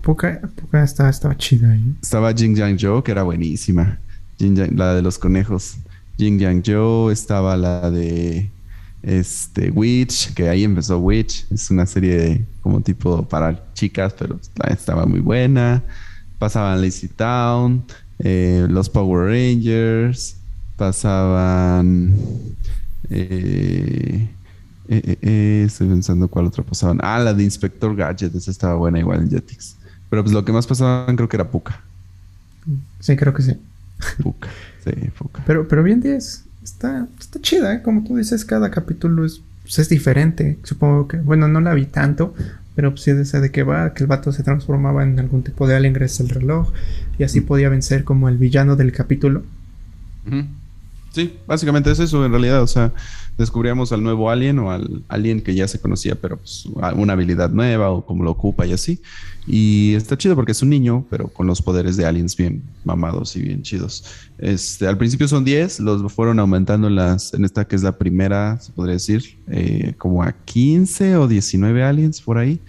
[0.01, 1.95] Poca, poca estaba, estaba chida ahí.
[2.01, 3.99] Estaba Jin Yang Jo, que era buenísima.
[4.39, 5.75] Jin Yang- la de los conejos.
[6.17, 8.49] Jin Yang Jo, estaba la de
[9.01, 11.45] este Witch, que ahí empezó Witch.
[11.51, 15.83] Es una serie como tipo para chicas, pero estaba muy buena.
[16.39, 17.83] Pasaban Lazy Town,
[18.19, 20.38] eh, los Power Rangers,
[20.78, 22.15] pasaban.
[23.10, 24.28] eh,
[25.21, 26.99] eh, estoy pensando cuál otro pasaban.
[27.02, 29.76] Ah, la de Inspector Gadget, esa estaba buena igual en Jetix.
[30.10, 31.82] Pero pues lo que más pasaban creo que era Puka.
[32.99, 33.58] Sí, creo que sí.
[34.21, 34.49] Puka.
[34.84, 35.43] Sí, Puka.
[35.45, 37.82] Pero, pero bien 10 está, está chida, ¿eh?
[37.82, 40.60] Como tú dices, cada capítulo es, pues, es diferente.
[40.63, 42.34] Supongo que, bueno, no la vi tanto,
[42.75, 45.75] pero pues sí de que va, que el vato se transformaba en algún tipo de
[45.75, 46.71] alien gracias al reloj
[47.17, 49.43] y así podía vencer como el villano del capítulo.
[51.13, 52.63] Sí, básicamente es eso en realidad.
[52.63, 52.91] O sea,
[53.38, 57.52] descubríamos al nuevo alien o al alien que ya se conocía, pero pues una habilidad
[57.52, 58.99] nueva o cómo lo ocupa y así.
[59.45, 63.36] Y está chido porque es un niño, pero con los poderes de aliens bien mamados
[63.36, 64.04] y bien chidos.
[64.39, 67.95] Este, al principio son 10, los fueron aumentando en, las, en esta que es la
[67.95, 72.60] primera, se podría decir, eh, como a 15 o 19 aliens por ahí.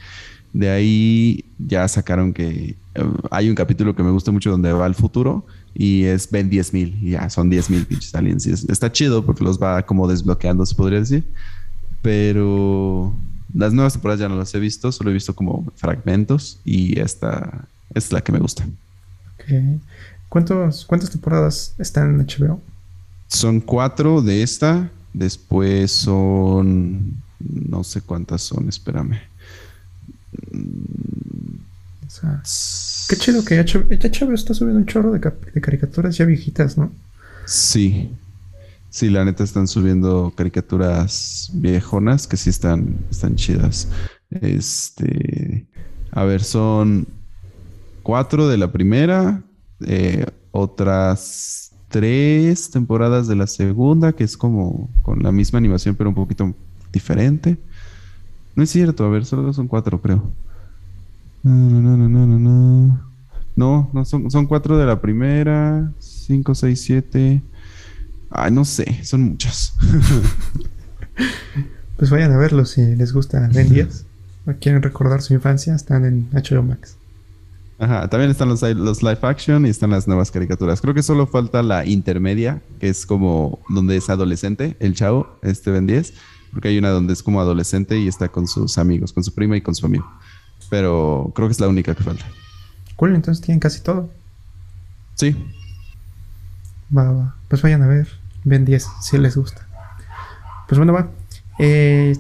[0.53, 4.85] De ahí ya sacaron que eh, hay un capítulo que me gusta mucho donde va
[4.85, 8.47] al futuro y es ven 10.000 y ya son 10.000 pinches aliens.
[8.47, 11.25] Y es- está chido porque los va como desbloqueando, se podría decir.
[12.03, 13.15] Pero
[13.55, 17.67] las nuevas temporadas ya no las he visto, solo he visto como fragmentos y esta
[17.95, 18.65] es la que me gusta.
[19.35, 19.81] Ok.
[20.29, 22.61] ¿Cuántos, ¿Cuántas temporadas están en HBO?
[23.29, 29.19] Son cuatro de esta, después son no sé cuántas son, espérame.
[33.09, 35.21] Qué chido que ya HBO está subiendo un chorro de
[35.61, 36.93] caricaturas ya viejitas, ¿no?
[37.47, 38.11] Sí.
[38.91, 43.89] Sí, la neta están subiendo caricaturas viejonas que sí están, están chidas.
[44.31, 45.67] Este,
[46.13, 47.07] a ver, son
[48.05, 49.43] cuatro de la primera,
[49.85, 56.11] eh, otras tres temporadas de la segunda, que es como con la misma animación, pero
[56.11, 56.55] un poquito
[56.93, 57.59] diferente.
[58.55, 60.31] No es cierto, a ver, solo son cuatro, creo.
[61.45, 63.15] No, no, no, no, no, no.
[63.57, 67.41] No, no, son, son cuatro de la primera, cinco, seis, siete.
[68.31, 69.75] Ay, no sé, son muchas.
[71.97, 74.05] Pues vayan a verlo si les gusta Ben 10
[74.47, 76.97] o quieren recordar su infancia, están en HBO Max.
[77.79, 80.81] Ajá, también están los, los live action y están las nuevas caricaturas.
[80.81, 85.71] Creo que solo falta la intermedia, que es como donde es adolescente, el chavo, este
[85.71, 86.15] Ben 10,
[86.53, 89.57] porque hay una donde es como adolescente y está con sus amigos, con su prima
[89.57, 90.07] y con su amigo.
[90.75, 92.25] Pero creo que es la única que falta.
[92.97, 94.11] Cool, entonces tienen casi todo.
[95.15, 95.37] Sí,
[96.91, 97.37] Va, va.
[97.47, 98.09] Pues vayan a ver
[98.43, 99.69] Ben 10 si les gusta.
[100.67, 101.11] Pues bueno, va.
[101.61, 102.17] Eh,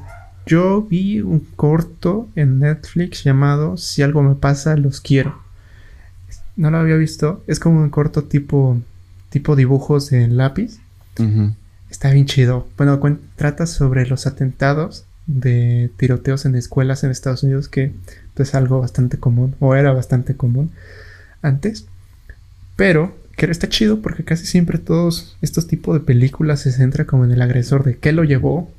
[0.46, 5.36] yo vi un corto en Netflix llamado Si algo me pasa, los quiero.
[6.54, 7.42] No lo había visto.
[7.48, 8.80] Es como un corto tipo,
[9.30, 10.78] tipo dibujos en lápiz.
[11.90, 12.68] Está bien chido.
[12.76, 13.00] Bueno,
[13.34, 17.92] trata sobre los atentados de tiroteos en escuelas en Estados Unidos, que
[18.42, 20.72] es algo bastante común, o era bastante común
[21.42, 21.86] antes.
[22.76, 27.24] Pero que está chido porque casi siempre todos estos tipos de películas se centra como
[27.24, 28.70] en el agresor, de qué lo llevó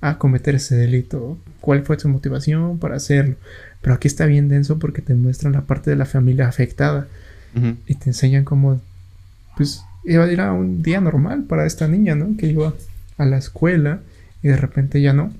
[0.00, 3.36] a cometer ese delito, cuál fue su motivación para hacerlo.
[3.82, 7.06] Pero aquí está bien denso porque te muestran la parte de la familia afectada
[7.86, 8.80] y te enseñan cómo,
[9.56, 12.36] pues, iba a ir a un día normal para esta niña, ¿no?
[12.36, 12.72] Que iba
[13.18, 14.00] a la escuela
[14.42, 15.32] y de repente ya no.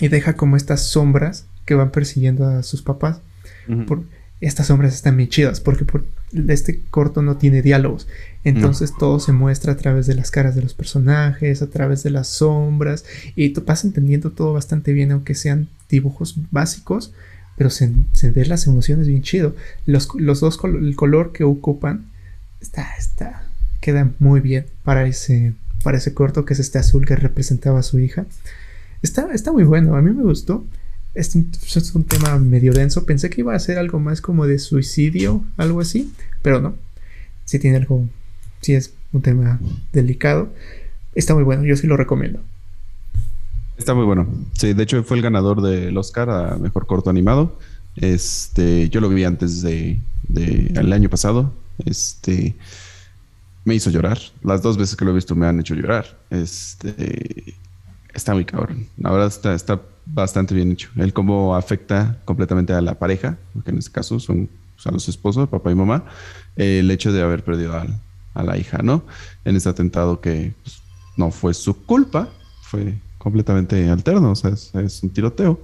[0.00, 3.20] Y deja como estas sombras que van persiguiendo a sus papás.
[3.86, 4.02] por,
[4.40, 6.04] estas sombras están bien chidas porque por,
[6.48, 8.08] este corto no tiene diálogos.
[8.42, 12.10] Entonces todo se muestra a través de las caras de los personajes, a través de
[12.10, 13.04] las sombras.
[13.36, 17.12] Y tú vas entendiendo todo bastante bien, aunque sean dibujos básicos.
[17.56, 19.54] Pero se, se ven las emociones bien chido.
[19.86, 22.06] Los, los dos, el color que ocupan
[22.60, 23.44] está, está,
[23.80, 25.54] queda muy bien para ese,
[25.84, 28.26] para ese corto que es este azul que representaba a su hija.
[29.02, 30.66] Está, está muy bueno, a mí me gustó.
[31.14, 33.04] Es un, es un tema medio denso.
[33.04, 36.74] Pensé que iba a ser algo más como de suicidio, algo así, pero no.
[37.44, 38.08] Sí tiene algo,
[38.60, 39.58] sí es un tema
[39.92, 40.52] delicado.
[41.14, 42.40] Está muy bueno, yo sí lo recomiendo.
[43.76, 44.28] Está muy bueno.
[44.52, 47.58] Sí, de hecho fue el ganador del Oscar a mejor corto animado.
[47.96, 51.52] Este, yo lo vi antes de, de el año pasado.
[51.84, 52.54] Este,
[53.64, 54.18] me hizo llorar.
[54.42, 56.18] Las dos veces que lo he visto me han hecho llorar.
[56.30, 57.54] Este,
[58.14, 58.86] está muy cabrón.
[58.98, 59.80] La verdad está, está
[60.12, 60.90] bastante bien hecho.
[60.96, 64.48] El cómo afecta completamente a la pareja, que en este caso son
[64.84, 66.04] a los esposos, papá y mamá,
[66.56, 67.86] el hecho de haber perdido a,
[68.42, 69.02] la hija, ¿no?
[69.44, 70.80] En este atentado que pues,
[71.16, 72.30] no fue su culpa,
[72.62, 75.60] fue completamente alterno, o sea, es un tiroteo.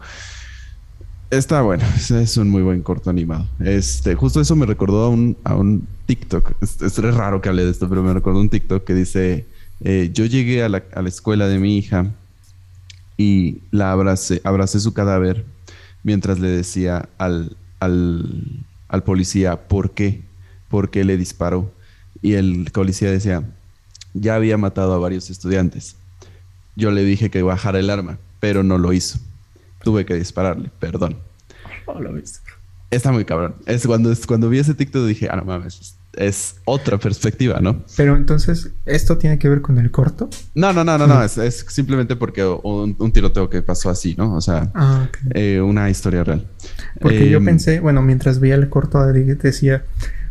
[1.30, 3.46] Está bueno, es un muy buen corto animado.
[3.60, 6.52] Este, justo eso me recordó a un, a un TikTok.
[6.60, 9.46] Es, raro que hable de esto, pero me recordó un TikTok que dice:
[9.80, 12.12] eh, Yo llegué a la, a la, escuela de mi hija
[13.16, 15.44] y la abracé, abracé su cadáver
[16.02, 20.22] mientras le decía al, al, al policía por qué,
[20.68, 21.72] por qué le disparó.
[22.22, 23.42] Y el policía decía:
[24.14, 25.96] Ya había matado a varios estudiantes.
[26.76, 29.18] Yo le dije que bajara el arma, pero no lo hizo
[29.86, 31.16] tuve que dispararle, perdón.
[31.84, 32.12] Oh, lo
[32.90, 33.54] Está muy cabrón.
[33.66, 37.84] Es cuando, cuando vi ese TikTok dije, ah, no mames, es otra perspectiva, ¿no?
[37.96, 40.28] Pero entonces, ¿esto tiene que ver con el corto?
[40.54, 41.22] No, no, no, no, no.
[41.22, 44.34] Es, simplemente porque un, tiroteo que pasó así, ¿no?
[44.34, 46.46] O sea, ah, eh, una historia real.
[47.00, 49.84] Porque yo em, pensé, bueno, mientras veía el corto, decía,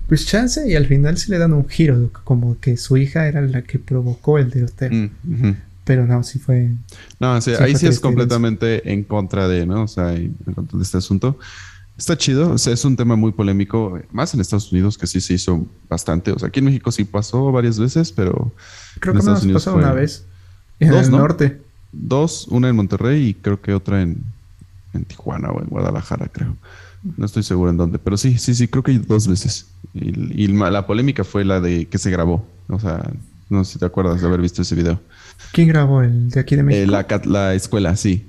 [0.08, 3.42] pues chance, y al final sí le dan un giro, como que su hija era
[3.42, 4.90] la que provocó el tiroteo.
[4.92, 6.72] Mm, pero no, sí fue.
[7.20, 9.84] No, ahí sí es completamente en contra de, ¿no?
[9.84, 11.38] O sea, en contra de este asunto.
[11.98, 15.22] Está chido, o sea, es un tema muy polémico, más en Estados Unidos que sí
[15.22, 16.32] se hizo bastante.
[16.32, 18.52] O sea, aquí en México sí pasó varias veces, pero.
[19.00, 20.26] Creo que Estados Unidos pasó una vez.
[20.80, 21.62] En el norte.
[21.94, 24.22] Dos, una en Monterrey y creo que otra en,
[24.94, 26.58] en Tijuana o en Guadalajara, creo.
[27.18, 29.68] No estoy seguro en dónde, pero sí, sí, sí, creo que dos veces.
[29.94, 32.46] Y, y la polémica fue la de que se grabó.
[32.68, 33.10] O sea,
[33.50, 35.00] no sé si te acuerdas de haber visto ese video.
[35.52, 36.84] ¿Quién grabó el de aquí de México?
[36.84, 38.28] Eh, la, la, escuela, sí.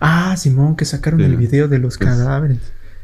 [0.00, 2.58] Ah, Simón, que sacaron el video de los pues, cadáveres.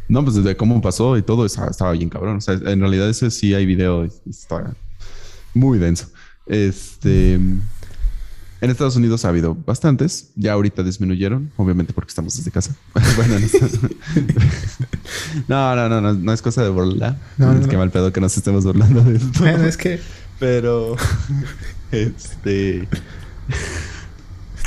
[0.09, 2.39] No, pues desde cómo pasó y todo estaba, bien cabrón.
[2.39, 4.05] O sea, en realidad ese sí hay video.
[4.05, 4.75] Está
[5.55, 6.09] muy denso.
[6.47, 7.39] Este...
[8.61, 10.31] En Estados Unidos ha habido bastantes.
[10.35, 12.75] Ya ahorita disminuyeron, obviamente porque estamos desde casa.
[13.17, 13.37] bueno,
[15.49, 17.19] no, no, no, no, no, es cosa de burla.
[17.37, 19.39] No, es que mal pedo que nos estemos burlando de esto.
[19.39, 20.01] Bueno, es que...
[20.41, 20.97] Pero...
[21.91, 22.87] Este.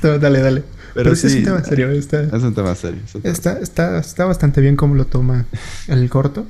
[0.01, 0.63] dale, dale.
[0.93, 1.89] Pero, sí, es un tema serio.
[1.91, 3.01] Está, es un tema serio.
[3.23, 5.45] está, está, está, bastante bien como lo toma
[5.87, 6.45] el corto.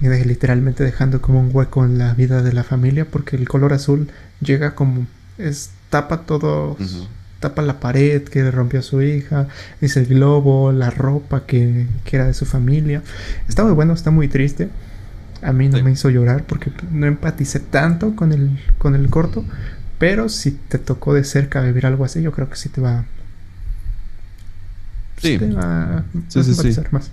[0.00, 3.04] literalmente dejando como un hueco en la vida de la familia.
[3.04, 4.08] Porque el color azul
[4.40, 5.06] llega como.
[5.38, 6.76] Es, tapa todo.
[7.40, 9.48] Tapa la pared que le rompió a su hija.
[9.80, 13.02] Es el globo, la ropa que, que era de su familia.
[13.48, 14.68] Está muy bueno, está muy triste.
[15.42, 19.44] A mí no me hizo llorar porque no empaticé tanto con el, con el corto.
[19.98, 23.04] Pero si te tocó de cerca vivir algo así, yo creo que sí te va.
[25.20, 25.38] Sí.
[25.38, 26.80] Te va, sí, sí, sí.
[26.90, 27.10] más.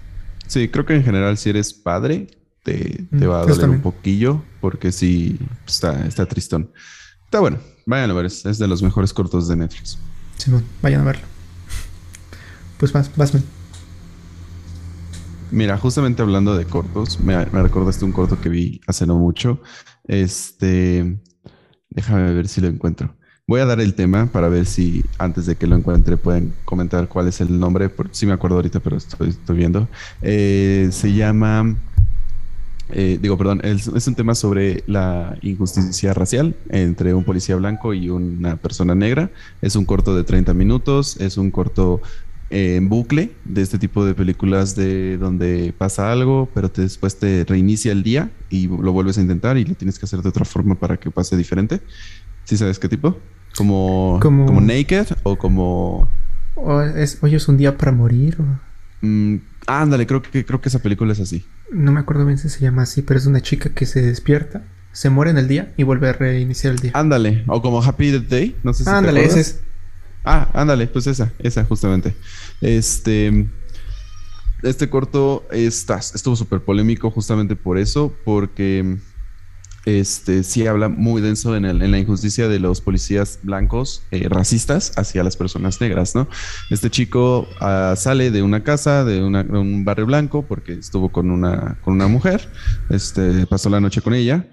[0.47, 2.27] Sí, creo que en general, si eres padre,
[2.63, 6.71] te, te mm, va a doler un poquillo, porque sí está, está tristón.
[7.23, 9.97] Está bueno, vayan a ver, es, de los mejores cortos de Netflix.
[10.37, 11.23] Simón, vayan a verlo.
[12.77, 13.33] Pues vas, vas,
[15.51, 19.61] Mira, justamente hablando de cortos, me, me recordaste un corto que vi hace no mucho.
[20.03, 21.17] Este
[21.95, 23.15] Déjame ver si lo encuentro.
[23.47, 27.07] Voy a dar el tema para ver si antes de que lo encuentre pueden comentar
[27.07, 27.91] cuál es el nombre.
[28.09, 29.87] Sí me acuerdo ahorita, pero estoy, viendo.
[30.23, 31.75] Eh, se llama...
[32.89, 38.09] Eh, digo, perdón, es, un tema sobre la injusticia racial entre un policía blanco y
[38.09, 39.29] una persona negra.
[39.61, 42.01] Es un corto de 30 minutos, es un corto
[42.49, 47.91] en bucle de este tipo de películas de donde pasa algo, pero después te reinicia
[47.91, 50.73] el día y lo vuelves a intentar y lo tienes que hacer de otra forma
[50.73, 51.79] para que pase diferente.
[52.45, 53.19] ¿Sí sabes qué tipo?
[53.57, 54.61] Como, como...
[54.61, 56.09] Naked o como
[56.55, 58.37] O es, hoy es un día para morir.
[58.39, 59.05] O...
[59.05, 59.37] Mm,
[59.67, 61.45] ándale, creo que, creo que esa película es así.
[61.71, 64.63] No me acuerdo bien si se llama así, pero es una chica que se despierta,
[64.91, 66.91] se muere en el día y vuelve a reiniciar el día.
[66.93, 69.59] Ándale, o como Happy Death Day, no sé si ándale, te ese es.
[70.23, 72.15] Ah, ándale, pues esa, esa justamente.
[72.61, 73.47] Este,
[74.63, 78.97] este corto está, estuvo súper polémico justamente por eso, porque
[79.85, 84.91] este, sí habla muy denso en, el, la injusticia de los policías blancos eh, racistas
[84.97, 86.27] hacia las personas negras, ¿no?
[86.69, 91.29] Este chico uh, sale de una casa, de, una, un barrio blanco, porque estuvo con
[91.31, 92.49] una, con una mujer,
[92.89, 94.49] este, pasó la noche con ella,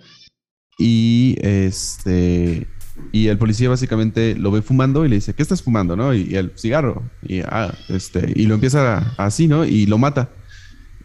[0.79, 2.67] y este
[3.13, 6.15] el policía básicamente lo ve fumando y le dice, ¿qué estás fumando?
[6.15, 7.03] Y, el cigarro.
[7.23, 9.65] Y, ah, este, y lo empieza así, ¿no?
[9.65, 10.31] Y lo mata.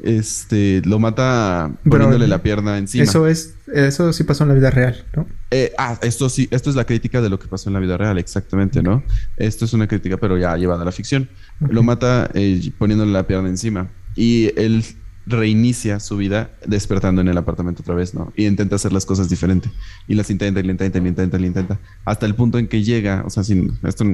[0.04, 3.04] Este, lo mata poniéndole Pero, la pierna encima.
[3.04, 5.28] Eso es, eso sí pasó en la vida real, ¿no?
[5.52, 7.98] Eh, ah, esto sí, esto es la crítica de lo que pasó en la vida
[7.98, 9.04] real, exactamente, ¿no?
[9.38, 11.30] Esto es una crítica, pero ya llevada a la ficción.
[11.62, 11.74] Okay.
[11.74, 13.90] Lo mata eh, poniéndole la pierna encima.
[14.16, 14.84] Y él
[15.28, 18.32] reinicia su vida despertando en el apartamento otra vez, ¿no?
[18.36, 19.70] Y intenta hacer las cosas diferente.
[20.08, 21.80] Y las intenta, y intenta, y intenta, y intenta.
[22.06, 24.06] Hasta el punto en que llega, o sea, sin esto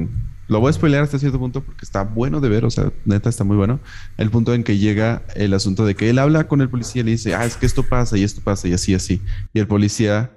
[0.48, 3.28] lo voy a spoilear hasta cierto punto porque está bueno de ver, o sea, neta
[3.28, 3.80] está muy bueno.
[4.18, 7.04] El punto en que llega el asunto de que él habla con el policía y
[7.04, 9.22] le dice, ah, es que esto pasa y esto pasa y así, así.
[9.52, 10.32] Y el policía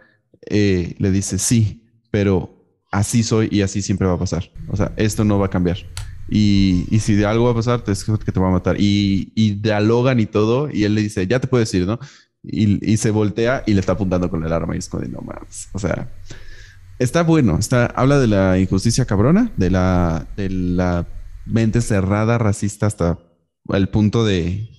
[0.50, 2.58] eh, le dice, sí, pero
[2.92, 4.50] así soy y así siempre va a pasar.
[4.70, 5.78] O sea, esto no va a cambiar.
[6.30, 8.80] Y, y, si de algo va a pasar, es que te va a matar.
[8.80, 10.70] Y, y, dialogan y todo.
[10.72, 12.00] Y él le dice, ya te puedes ir, ¿no?
[12.44, 14.76] Y, y, se voltea y le está apuntando con el arma.
[14.76, 15.70] Y es como de, no mames.
[15.72, 16.10] O sea,
[17.00, 17.58] está bueno.
[17.58, 21.08] Está, habla de la injusticia cabrona, de la, de la
[21.46, 23.20] mente cerrada, racista, hasta
[23.70, 24.70] el punto de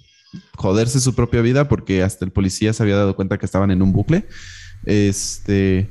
[0.56, 3.82] joderse su propia vida, porque hasta el policía se había dado cuenta que estaban en
[3.82, 4.26] un bucle.
[4.84, 5.90] Este.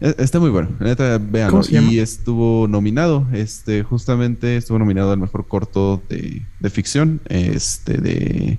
[0.00, 1.60] Está muy bueno, neta, véanlo.
[1.70, 8.58] Y estuvo nominado, este, justamente estuvo nominado al mejor corto de, de ficción, este, de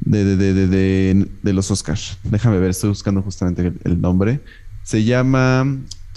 [0.00, 2.18] de, de, de, de, los Oscars.
[2.22, 4.40] Déjame ver, estoy buscando justamente el, el nombre.
[4.84, 5.66] Se llama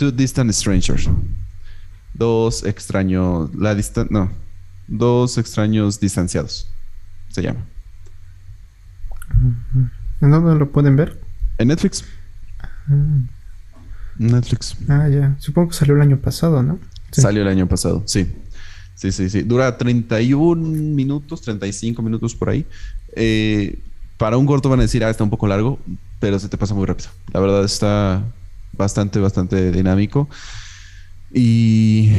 [0.01, 1.07] Two Distant Strangers.
[2.11, 4.31] Dos extraños, la distan no,
[4.87, 6.67] dos extraños distanciados.
[7.29, 7.63] Se llama.
[10.19, 11.21] ¿En dónde lo pueden ver?
[11.59, 12.03] En Netflix.
[12.87, 13.25] Mm.
[14.17, 14.75] Netflix.
[14.89, 15.35] Ah, ya.
[15.37, 16.79] Supongo que salió el año pasado, ¿no?
[17.11, 17.21] Sí.
[17.21, 18.25] Salió el año pasado, sí.
[18.95, 19.43] Sí, sí, sí.
[19.43, 20.55] Dura 31
[20.95, 22.65] minutos, 35 minutos por ahí.
[23.15, 23.77] Eh,
[24.17, 25.77] para un corto van a decir, ah, está un poco largo,
[26.19, 27.11] pero se te pasa muy rápido.
[27.31, 28.23] La verdad está
[28.73, 30.29] bastante, bastante dinámico.
[31.33, 32.11] Y,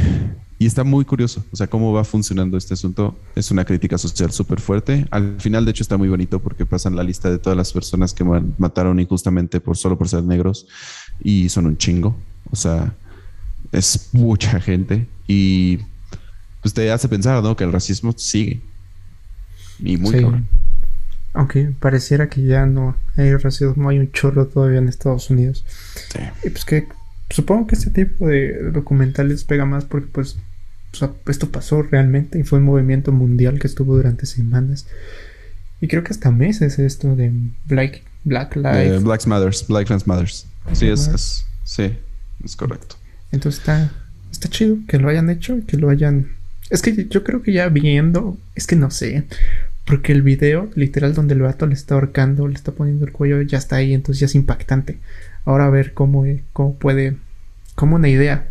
[0.59, 1.43] y está muy curioso.
[1.51, 3.17] O sea, cómo va funcionando este asunto.
[3.35, 5.05] Es una crítica social súper fuerte.
[5.11, 8.13] Al final, de hecho, está muy bonito porque pasan la lista de todas las personas
[8.13, 10.67] que mataron injustamente por solo por ser negros
[11.23, 12.15] y son un chingo.
[12.49, 12.95] O sea,
[13.71, 15.79] es mucha gente y
[16.61, 17.55] pues te hace pensar, ¿no?
[17.55, 18.61] Que el racismo sigue.
[19.79, 20.21] Y muy sí.
[20.21, 20.47] cabrón.
[21.33, 25.65] Aunque pareciera que ya no hay racismo, hay un chorro todavía en Estados Unidos.
[26.11, 26.19] Sí.
[26.43, 26.87] Y pues que
[27.29, 30.37] supongo que este tipo de documentales pega más porque pues
[30.93, 34.85] o sea, esto pasó realmente y fue un movimiento mundial que estuvo durante semanas.
[35.81, 37.31] Y creo que hasta meses esto de
[37.65, 39.01] Black, Black Lives.
[39.01, 40.45] Uh, Black Matters, Black Lives Matters.
[40.73, 41.97] Sí, es, es, sí,
[42.43, 42.95] es correcto.
[43.31, 43.91] Entonces está,
[44.31, 46.29] está chido que lo hayan hecho y que lo hayan...
[46.69, 49.25] Es que yo creo que ya viendo, es que no sé,
[49.85, 53.41] porque el video literal donde el vato le está ahorcando, le está poniendo el cuello,
[53.41, 54.99] ya está ahí, entonces ya es impactante.
[55.45, 57.17] Ahora a ver cómo, cómo puede,
[57.75, 58.49] cómo una idea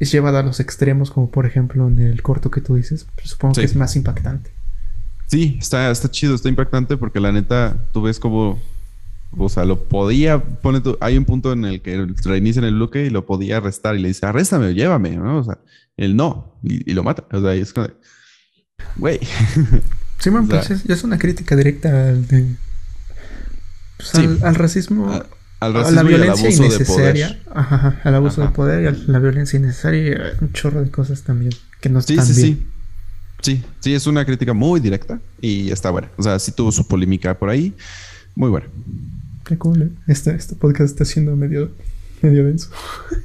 [0.00, 3.30] es llevada a los extremos, como por ejemplo en el corto que tú dices, pues
[3.30, 3.60] supongo sí.
[3.60, 4.50] que es más impactante.
[5.28, 8.58] Sí, está, está chido, está impactante porque la neta, tú ves como
[9.36, 12.74] o sea, lo podía, pone tu, hay un punto en el que reinicia en el
[12.74, 15.38] bloque y lo podía arrestar y le dice, arréstame, llévame, ¿no?
[15.38, 15.58] O sea,
[15.96, 17.24] él no, y, y lo mata.
[17.32, 17.88] O sea, es como,
[18.96, 19.18] güey.
[20.18, 22.56] Sí, man, pues es, es, una crítica directa al, de,
[23.96, 25.12] pues sí, al, al, racismo.
[25.12, 25.26] A,
[25.60, 27.28] al racismo a la violencia y al abuso innecesaria.
[27.28, 27.56] De poder.
[27.56, 28.50] Ajá, al abuso ajá.
[28.50, 32.00] de poder y a la violencia innecesaria y un chorro de cosas también que no
[32.00, 32.56] sí, están sí, bien.
[32.56, 32.66] Sí.
[33.42, 36.08] Sí, sí, es una crítica muy directa y está buena.
[36.16, 37.74] O sea, sí tuvo su polémica por ahí.
[38.34, 38.68] Muy buena.
[39.44, 39.90] Qué cool, ¿eh?
[40.06, 41.70] Este, este podcast está siendo medio,
[42.22, 42.70] medio denso.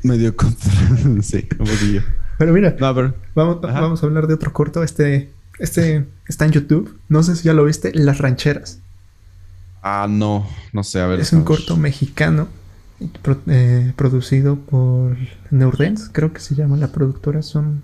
[0.03, 0.73] Medio contra...
[1.21, 2.03] sí, un poquillo.
[2.37, 3.15] Pero mira, no, pero...
[3.33, 4.83] Vamos, vamos, a hablar de otro corto.
[4.83, 6.99] Este, este está en YouTube.
[7.09, 8.79] No sé si ya lo viste, Las Rancheras.
[9.81, 11.19] Ah, no, no sé, a ver.
[11.19, 12.47] Es un corto mexicano
[13.21, 15.15] pro, eh, producido por
[15.51, 17.41] Neurdens, creo que se llama la productora.
[17.41, 17.83] Son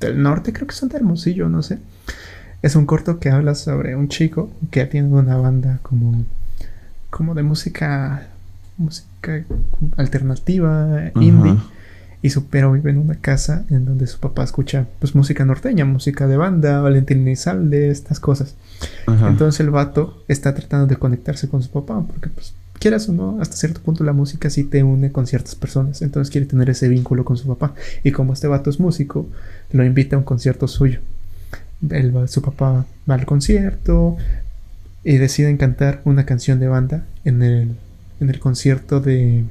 [0.00, 1.78] del norte, creo que son de Hermosillo, no sé.
[2.62, 6.24] Es un corto que habla sobre un chico que tiene una banda como
[7.10, 8.28] como de música
[8.76, 9.44] música
[9.96, 11.60] alternativa, -huh.
[12.26, 15.84] Y su pero vive en una casa en donde su papá escucha pues música norteña,
[15.84, 18.56] música de banda, Valentín Elizalde, estas cosas.
[19.06, 23.38] Entonces el vato está tratando de conectarse con su papá porque pues quieras o no,
[23.40, 26.88] hasta cierto punto la música sí te une con ciertas personas, entonces quiere tener ese
[26.88, 29.28] vínculo con su papá y como este vato es músico,
[29.70, 30.98] lo invita a un concierto suyo.
[32.26, 34.16] su papá va al concierto
[35.04, 37.76] y deciden cantar una canción de banda en el,
[38.18, 39.44] en el concierto de,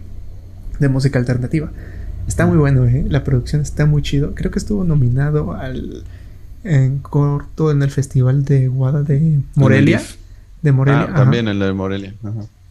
[0.78, 1.72] de música alternativa.
[2.28, 3.06] Está muy bueno, ¿eh?
[3.08, 4.34] La producción está muy chido.
[4.36, 6.04] Creo que estuvo nominado al
[6.64, 10.02] en corto en el festival de Guada de Morelia.
[10.62, 11.08] De Morelia.
[11.12, 12.14] Ah, también en el de Morelia.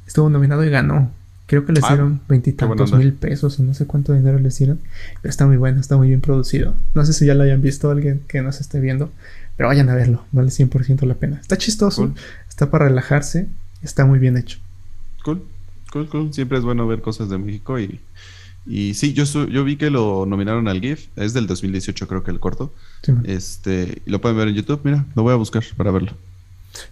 [0.06, 1.10] Estuvo nominado y ganó.
[1.46, 4.80] Creo que le ah, hicieron veintitantos mil pesos o no sé cuánto dinero le hicieron.
[5.22, 6.74] Pero está muy bueno, está muy bien producido.
[6.94, 9.10] No sé si ya lo hayan visto alguien que nos esté viendo.
[9.56, 11.38] Pero vayan a verlo, vale 100% la pena.
[11.40, 12.12] Está chistoso,
[12.48, 13.46] está para relajarse,
[13.82, 14.58] está muy bien hecho.
[15.22, 15.44] Cool,
[15.92, 16.34] cool, cool.
[16.34, 18.00] Siempre es bueno ver cosas de México y
[18.66, 21.08] y sí, yo, yo vi que lo nominaron al GIF.
[21.16, 22.72] Es del 2018, creo que el corto.
[23.24, 24.80] este, y lo pueden ver en YouTube.
[24.84, 26.12] Mira, lo voy a buscar para verlo.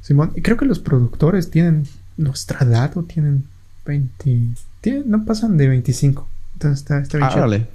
[0.01, 3.45] Simón, y creo que los productores tienen nuestra edad o tienen
[3.87, 5.03] 20.
[5.07, 6.29] no pasan de 25.
[6.55, 7.67] Entonces está, está bien ah,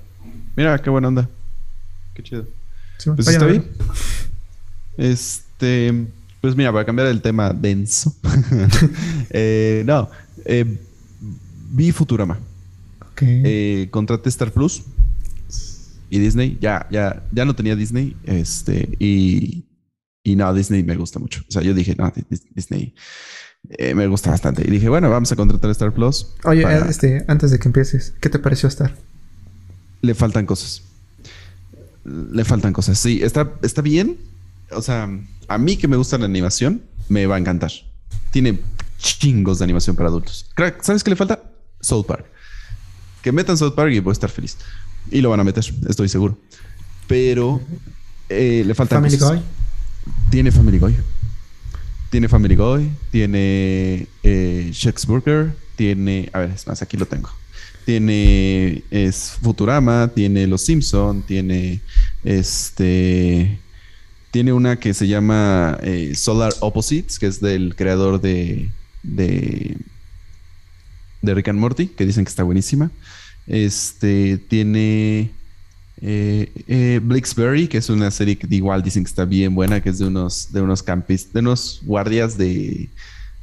[0.55, 1.29] Mira, qué buena onda.
[2.13, 2.45] Qué chido.
[3.15, 3.65] pues está bien.
[4.97, 6.07] Este,
[6.41, 8.15] pues mira, para cambiar el tema denso.
[9.29, 10.09] eh, no,
[10.45, 10.79] eh,
[11.71, 12.39] vi Futurama.
[13.21, 14.83] Eh, contraté Star Plus
[16.09, 16.57] y Disney.
[16.61, 18.15] Ya, ya, ya no tenía Disney.
[18.23, 19.65] Este, y,
[20.23, 21.41] y no, Disney me gusta mucho.
[21.47, 22.11] O sea, yo dije, no,
[22.55, 22.93] Disney
[23.69, 24.63] eh, me gusta bastante.
[24.67, 26.27] Y dije, bueno, vamos a contratar Star Plus.
[26.43, 28.95] Oye, este, antes de que empieces, ¿qué te pareció Star?
[30.01, 30.83] Le faltan cosas.
[32.05, 32.97] Le faltan cosas.
[32.97, 34.17] Sí, está, está bien.
[34.71, 35.09] O sea,
[35.47, 37.71] a mí que me gusta la animación, me va a encantar.
[38.31, 38.59] Tiene
[38.97, 40.49] chingos de animación para adultos.
[40.81, 41.41] ¿Sabes qué le falta?
[41.79, 42.36] South Park
[43.21, 44.57] que metan South Park y voy a estar feliz.
[45.11, 46.37] Y lo van a meter, estoy seguro.
[47.07, 47.61] Pero
[48.29, 48.95] eh, le falta.
[48.95, 49.41] Family Guy.
[50.29, 50.95] Tiene Family Guy.
[52.09, 52.91] Tiene Family Guy.
[53.11, 54.71] Tiene eh,
[55.07, 55.53] Burger.
[55.75, 56.29] Tiene.
[56.33, 57.29] A ver, es más, aquí lo tengo.
[57.85, 60.09] Tiene es Futurama.
[60.13, 61.23] Tiene Los Simpson.
[61.23, 61.81] Tiene
[62.23, 63.59] este.
[64.31, 68.69] Tiene una que se llama eh, Solar Opposites, que es del creador de,
[69.01, 69.77] de
[71.21, 72.91] de Rick and Morty, que dicen que está buenísima.
[73.47, 75.31] Este tiene
[76.01, 79.89] eh, eh, Blixberry, que es una serie que igual dicen que está bien buena, que
[79.89, 82.89] es de unos, de unos campistas, de unos guardias de,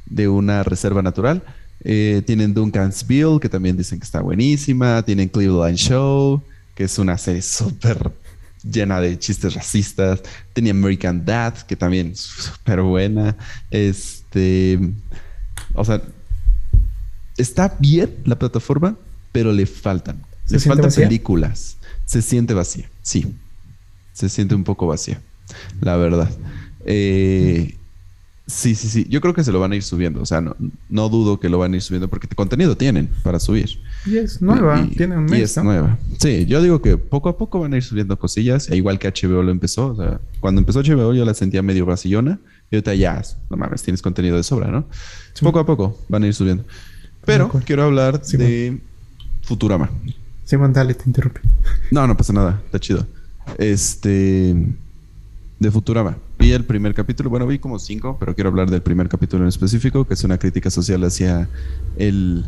[0.05, 1.43] de una reserva natural.
[1.83, 5.03] Eh, tienen Duncansville, que también dicen que está buenísima.
[5.03, 6.41] Tienen Cleveland Show,
[6.73, 8.11] que es una serie súper
[8.63, 10.21] llena de chistes racistas.
[10.53, 13.35] Tiene American Dad, que también es súper buena.
[13.69, 14.79] Este,
[15.73, 16.01] o sea,
[17.37, 18.97] está bien la plataforma,
[19.31, 20.21] pero le faltan.
[20.49, 21.77] Le faltan películas.
[22.05, 23.35] Se siente vacía, sí.
[24.13, 25.21] Se siente un poco vacía,
[25.81, 26.29] la verdad.
[26.85, 27.75] Eh,
[28.47, 29.07] sí, sí, sí.
[29.09, 30.21] Yo creo que se lo van a ir subiendo.
[30.21, 30.55] O sea, no,
[30.87, 33.69] no dudo que lo van a ir subiendo porque contenido tienen para subir.
[34.05, 35.39] Y es nueva, tiene un mes.
[35.39, 35.97] Y es nueva.
[36.19, 39.09] Sí, yo digo que poco a poco van a ir subiendo cosillas, e igual que
[39.09, 39.87] HBO lo empezó.
[39.87, 42.39] O sea, cuando empezó HBO yo la sentía medio vacillona
[42.71, 44.87] y ahorita ya, no mames, tienes contenido de sobra, ¿no?
[45.41, 46.63] Poco a poco van a ir subiendo.
[47.25, 48.79] Pero quiero hablar de
[49.43, 49.89] Futurama.
[50.43, 51.41] Simón, dale, te interrumpe.
[51.91, 53.05] No, no pasa nada, está chido.
[53.57, 54.55] Este.
[55.59, 56.17] De Futurama.
[56.37, 59.49] Vi el primer capítulo, bueno, vi como cinco, pero quiero hablar del primer capítulo en
[59.49, 61.47] específico, que es una crítica social hacia
[61.97, 62.45] el,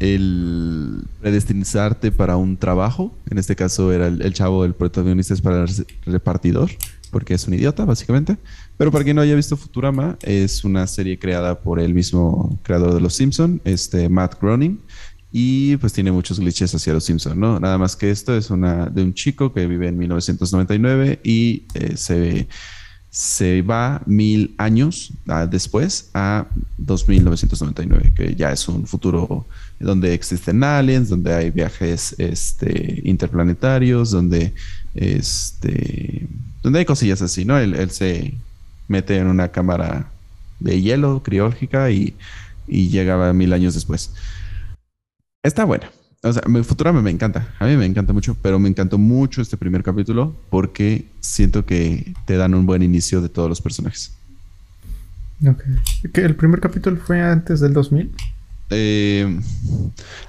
[0.00, 3.14] el predestinizarte para un trabajo.
[3.30, 6.70] En este caso era el, chavo, el protagonista es para el repartidor,
[7.10, 8.36] porque es un idiota, básicamente.
[8.76, 12.94] Pero para quien no haya visto Futurama, es una serie creada por el mismo creador
[12.94, 14.80] de Los Simpson, este Matt Groening,
[15.32, 17.60] y pues tiene muchos glitches hacia Los Simpson, ¿no?
[17.60, 21.96] Nada más que esto es una de un chico que vive en 1999 y eh,
[21.96, 22.48] se,
[23.10, 26.46] se va mil años ah, después a
[26.78, 29.46] 2999, que ya es un futuro
[29.78, 34.52] donde existen aliens, donde hay viajes este, interplanetarios, donde,
[34.96, 36.26] este,
[36.62, 37.58] donde hay cosillas así, ¿no?
[37.58, 38.34] él se
[38.88, 40.10] mete en una cámara
[40.60, 42.14] de hielo criológica y,
[42.66, 44.12] llegaba mil años después.
[45.42, 45.90] Está buena.
[46.22, 47.54] O sea, Futurama me encanta.
[47.60, 52.14] A mí me encanta mucho, pero me encantó mucho este primer capítulo porque siento que
[52.24, 54.12] te dan un buen inicio de todos los personajes.
[55.46, 55.62] Ok.
[56.14, 58.10] ¿El primer capítulo fue antes del 2000?
[58.70, 59.38] Eh,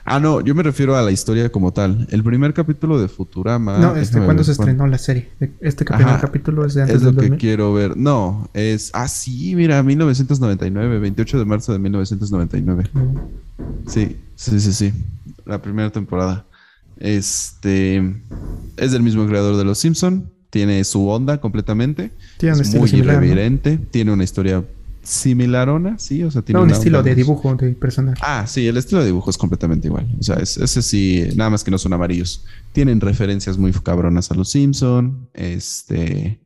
[0.05, 2.07] ah, no, yo me refiero a la historia como tal.
[2.11, 3.79] El primer capítulo de Futurama.
[3.79, 5.29] No, este, ¿cuándo se estrenó la serie?
[5.59, 7.97] Este primer capítulo es de antes es lo que quiero ver.
[7.97, 8.91] No, es.
[8.93, 12.89] Ah, sí, mira, 1999, 28 de marzo de 1999.
[12.93, 13.87] Mm.
[13.87, 14.93] Sí, sí, sí, sí.
[15.45, 16.45] La primera temporada.
[16.99, 17.97] Este
[18.77, 20.31] es del mismo creador de Los Simpson.
[20.49, 22.11] Tiene su onda completamente.
[22.37, 23.25] Tiene es muy similar, ¿no?
[23.25, 23.77] irreverente.
[23.77, 24.63] Tiene una historia
[25.07, 26.23] similarona, sí.
[26.23, 28.21] O sea, tiene No, un estilo de dibujo de personaje.
[28.25, 30.07] Ah, sí, el estilo de dibujo es completamente igual.
[30.19, 32.45] O sea, es- ese sí, nada más que no son amarillos.
[32.73, 35.29] Tienen referencias muy cabronas a los Simpson.
[35.33, 36.41] Este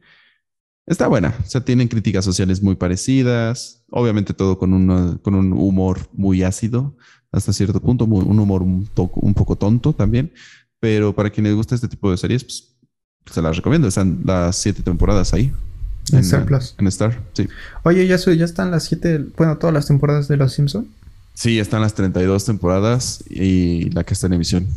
[0.86, 1.34] está buena.
[1.44, 3.84] O sea, tienen críticas sociales muy parecidas.
[3.90, 6.96] Obviamente todo con una- con un humor muy ácido
[7.32, 10.32] hasta cierto punto, muy- un humor un, toco- un poco tonto también.
[10.80, 12.68] Pero para quienes les gusta este tipo de series, pues
[13.34, 13.88] se las recomiendo.
[13.88, 15.52] Están las siete temporadas ahí.
[16.14, 16.76] En Star Plus.
[16.78, 17.48] En Star, sí.
[17.84, 20.88] Oye, ya, ya están las siete, bueno, todas las temporadas de Los Simpson.
[21.34, 24.68] Sí, están las 32 temporadas y la que está en emisión.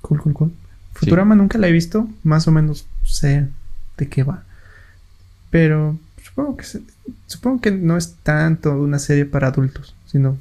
[0.00, 0.52] Cool, cool, cool.
[0.94, 3.48] Futurama nunca la he visto, más o menos sé
[3.98, 4.42] de qué va.
[5.50, 6.82] Pero supongo que se-
[7.26, 10.36] supongo que no es tanto una serie para adultos, sino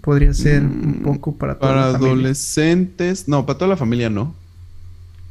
[0.00, 2.12] podría ser un Mm, poco para toda Para la familia.
[2.14, 4.34] adolescentes, no, para toda la familia no.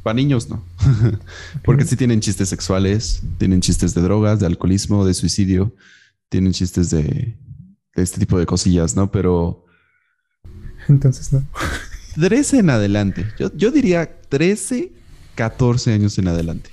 [0.02, 0.64] Para niños no.
[1.64, 5.74] Porque sí tienen chistes sexuales, tienen chistes de drogas, de alcoholismo, de suicidio,
[6.28, 7.36] tienen chistes de,
[7.94, 9.10] de este tipo de cosillas, ¿no?
[9.10, 9.66] Pero
[10.88, 11.44] Entonces no.
[12.16, 14.92] 13 en adelante, yo, yo diría 13,
[15.34, 16.70] 14 años en adelante,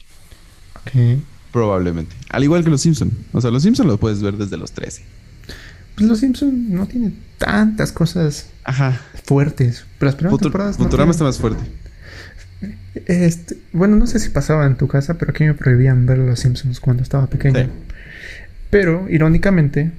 [0.76, 1.20] Ok.
[1.52, 2.16] probablemente.
[2.30, 3.12] Al igual que los Simpson.
[3.34, 5.04] O sea, los Simpson los puedes ver desde los 13.
[5.96, 9.02] Pues Los Simpson no tienen tantas cosas Ajá.
[9.26, 9.86] fuertes.
[10.00, 11.64] Pero las primeras Futur- temporadas no Futurama está más fuerte.
[13.06, 16.40] Este, bueno, no sé si pasaba en tu casa, pero aquí me prohibían ver Los
[16.40, 17.60] Simpsons cuando estaba pequeño.
[17.66, 17.70] Sí.
[18.70, 19.92] Pero, irónicamente,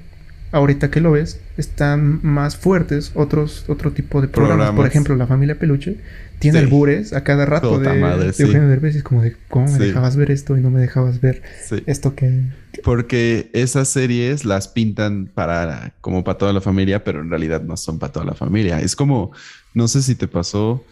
[0.51, 4.57] ahorita que lo ves, están más fuertes otros otro tipo de programas.
[4.57, 4.75] Programas.
[4.77, 5.97] Por ejemplo, La Familia Peluche
[6.39, 6.65] tiene Sí.
[6.65, 8.43] albures a cada rato de, madre, de sí.
[8.43, 8.95] Eugenio Derbez.
[8.95, 9.85] Y es como de, ¿cómo me Sí.
[9.85, 11.41] dejabas ver esto y no me dejabas ver
[11.85, 12.43] esto que...
[12.83, 17.75] Porque esas series las pintan para como para toda la familia, pero en realidad no
[17.77, 18.79] son para toda la familia.
[18.81, 19.31] Es como,
[19.73, 20.83] no sé si te pasó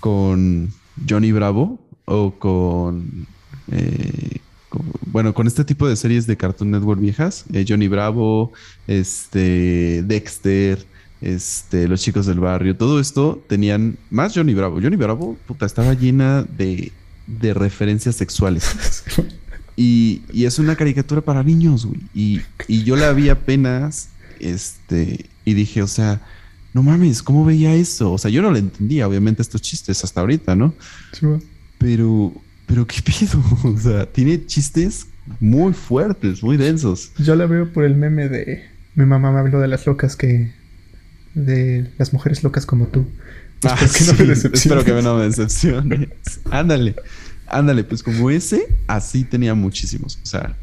[0.00, 0.70] con
[1.08, 3.26] Johnny Bravo o con,
[3.70, 4.38] eh,
[4.68, 8.52] con- bueno, con este tipo de series de Cartoon Network viejas, eh, Johnny Bravo,
[8.86, 10.86] este, Dexter,
[11.20, 14.80] este, Los Chicos del Barrio, todo esto tenían más Johnny Bravo.
[14.80, 16.92] Johnny Bravo, puta, estaba llena de,
[17.26, 19.04] de referencias sexuales.
[19.80, 22.00] Y, y es una caricatura para niños, güey.
[22.12, 24.08] Y, y yo la vi apenas,
[24.40, 26.20] este, y dije, o sea,
[26.74, 28.12] no mames, ¿cómo veía eso?
[28.12, 30.74] O sea, yo no le entendía, obviamente, estos chistes hasta ahorita, ¿no?
[31.78, 32.32] Pero,
[32.66, 33.42] pero qué pedo.
[33.64, 35.06] O sea, tiene chistes
[35.40, 37.12] muy fuertes, muy densos.
[37.18, 38.64] Yo la veo por el meme de...
[38.94, 40.52] Mi mamá me habló de las locas que...
[41.34, 43.06] De las mujeres locas como tú.
[43.64, 46.08] Ah, Espero que no me sí, espero que no me decepciones.
[46.50, 46.94] ándale,
[47.46, 50.18] ándale, pues como ese, así tenía muchísimos.
[50.22, 50.56] O sea,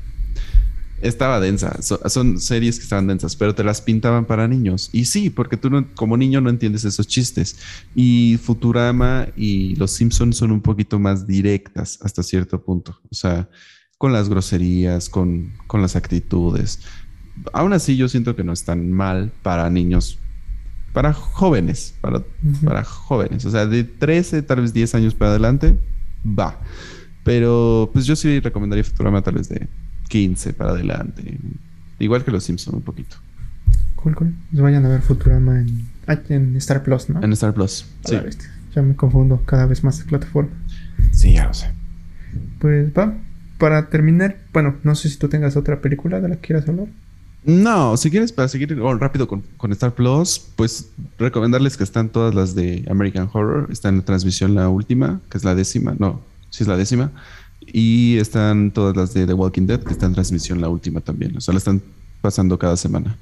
[1.02, 1.82] estaba densa.
[1.82, 4.90] So- son series que estaban densas, pero te las pintaban para niños.
[4.94, 7.58] Y sí, porque tú no- como niño no entiendes esos chistes.
[7.96, 13.00] Y Futurama y Los Simpsons son un poquito más directas hasta cierto punto.
[13.12, 13.50] O sea,
[13.98, 16.80] con las groserías, con, con las actitudes.
[17.54, 20.20] Aún así, yo siento que no están mal para niños,
[20.94, 22.24] para jóvenes, para
[22.64, 23.46] para jóvenes.
[23.46, 25.78] O sea, de 13, tal vez 10 años para adelante,
[26.26, 26.60] va.
[27.24, 29.68] Pero pues yo sí recomendaría Futurama tal vez de
[30.10, 31.38] 15 para adelante.
[32.00, 33.18] Igual que los Simpson un poquito.
[33.96, 34.34] Cool, cool.
[34.52, 35.88] Pues vayan a ver Futurama en,
[36.30, 37.24] en Star Plus, ¿no?
[37.24, 37.86] En Star Plus.
[38.06, 38.18] Sí.
[38.76, 40.52] Ya me confundo cada vez más de plataforma.
[41.12, 41.72] Sí, ya lo sé.
[42.60, 43.16] Pues va.
[43.58, 46.88] Para terminar, bueno, no sé si tú tengas otra película de la que quieras hablar.
[47.46, 50.90] No, si quieres, para seguir oh, rápido con, con Star Plus, pues
[51.20, 53.68] recomendarles que están todas las de American Horror.
[53.72, 55.96] Está en la transmisión la última, que es la décima.
[56.00, 57.12] No, sí es la décima.
[57.68, 61.36] Y están todas las de The Walking Dead, que está en transmisión la última también.
[61.38, 61.82] O sea, la están
[62.22, 63.18] pasando cada semana.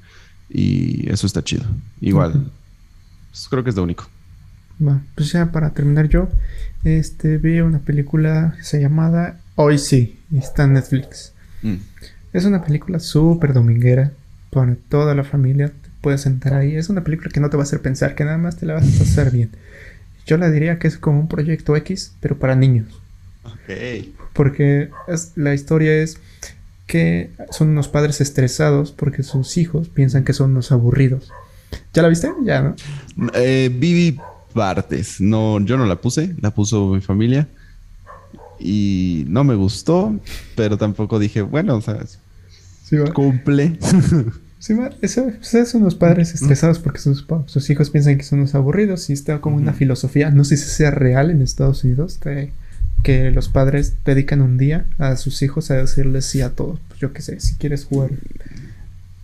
[0.48, 1.64] Y eso está chido.
[2.00, 2.50] Igual,
[3.30, 4.06] pues, creo que es lo único.
[4.80, 6.28] Va, pues ya para terminar yo,
[6.82, 11.32] este vi una película que se llamada Hoy sí, y está en Netflix.
[11.62, 11.76] Mm.
[12.32, 14.12] Es una película súper dominguera
[14.50, 15.68] para toda la familia.
[15.68, 16.74] Te puedes sentar ahí.
[16.74, 18.74] Es una película que no te va a hacer pensar, que nada más te la
[18.74, 19.50] vas a pasar bien.
[20.26, 23.00] Yo la diría que es como un proyecto X, pero para niños.
[23.44, 24.06] Ok.
[24.32, 26.18] Porque es- la historia es
[26.86, 31.30] que son unos padres estresados porque sus hijos piensan que son unos aburridos.
[31.92, 32.30] ¿Ya la viste?
[32.44, 32.76] Ya, ¿no?
[33.34, 34.18] Eh, Vivi
[34.52, 35.20] partes.
[35.20, 37.48] No, yo no la puse, la puso mi familia.
[38.58, 40.14] Y no me gustó,
[40.56, 41.98] pero tampoco dije, bueno, o sea,
[42.84, 43.12] Sí, va.
[43.12, 43.78] cumple.
[44.58, 44.88] Sí, va.
[45.02, 47.26] Eso, es unos padres estresados porque sus,
[47.68, 50.90] hijos piensan que son unos aburridos y está como una filosofía, no sé si sea
[50.90, 52.18] real en Estados Unidos,
[53.04, 56.80] que los padres dedican un día a sus hijos a decirles sí a todo.
[56.88, 58.10] Pues yo qué sé, si quieres jugar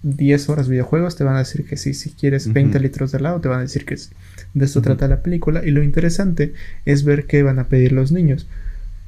[0.03, 1.95] 10 horas videojuegos, te van a decir que sí.
[1.95, 4.11] Si quieres 20 litros de helado, te van a decir que sí.
[4.55, 5.65] De esto trata la película.
[5.65, 6.55] Y lo interesante
[6.85, 8.47] es ver qué van a pedir los niños.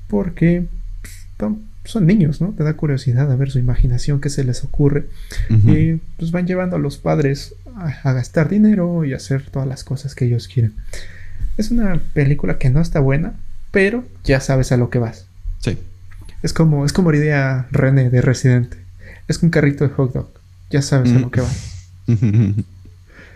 [0.09, 0.67] Porque
[1.37, 1.53] pues,
[1.85, 2.53] son niños, ¿no?
[2.53, 5.07] Te da curiosidad a ver su imaginación, qué se les ocurre.
[5.49, 10.15] Y pues van llevando a los padres a, gastar dinero y hacer todas las cosas
[10.15, 10.75] que ellos quieren.
[11.57, 13.35] Es una película que no está buena,
[13.73, 15.27] pero ya sabes a lo que vas.
[15.59, 15.77] Sí.
[16.43, 18.77] Es como, es como la idea René de Residente.
[19.27, 20.31] Es un carrito de hot dog.
[20.71, 21.75] Ya sabes a lo que vas.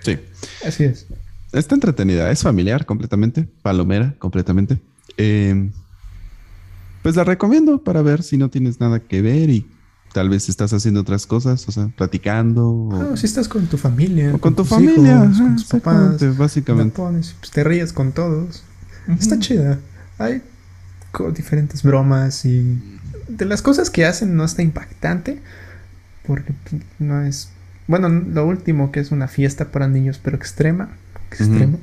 [0.00, 0.18] sí.
[0.64, 1.06] Así es.
[1.52, 4.78] Está entretenida, es familiar completamente, palomera completamente.
[5.16, 5.70] Eh,
[7.02, 9.66] pues la recomiendo para ver si no tienes nada que ver y
[10.12, 12.88] tal vez estás haciendo otras cosas, o sea, platicando.
[12.92, 14.34] Ah, si estás con tu familia.
[14.34, 16.36] O con, tu familia, con tus papás.
[16.36, 16.94] Básicamente.
[16.96, 18.62] pues te ríes con todos.
[19.08, 19.78] Está chida.
[20.18, 20.42] Hay
[21.34, 22.78] diferentes bromas y
[23.28, 25.40] de las cosas que hacen no está impactante
[26.26, 26.52] porque
[26.98, 27.50] no es
[27.86, 30.90] bueno lo último que es una fiesta para niños pero extrema
[31.30, 31.78] extrema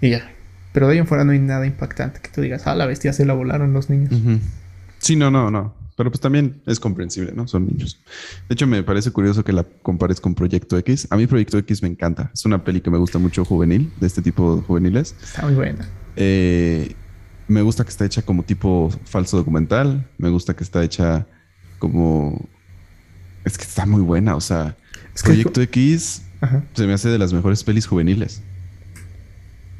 [0.00, 0.30] y ya
[0.72, 3.12] pero de ahí en fuera no hay nada impactante que tú digas ah la bestia
[3.12, 4.12] se la volaron los niños
[5.00, 5.74] Sí, no, no, no.
[5.96, 7.46] Pero pues también es comprensible, ¿no?
[7.46, 8.00] Son niños.
[8.48, 11.08] De hecho, me parece curioso que la compares con Proyecto X.
[11.10, 12.30] A mí Proyecto X me encanta.
[12.32, 15.14] Es una peli que me gusta mucho juvenil, de este tipo de juveniles.
[15.22, 15.86] Está muy buena.
[16.16, 16.94] Eh,
[17.50, 20.08] me gusta que está hecha como tipo falso documental.
[20.18, 21.26] Me gusta que está hecha
[21.78, 22.48] como...
[23.44, 24.36] Es que está muy buena.
[24.36, 24.76] O sea,
[25.24, 26.22] Proyecto X
[26.74, 28.42] se me hace de las mejores pelis juveniles.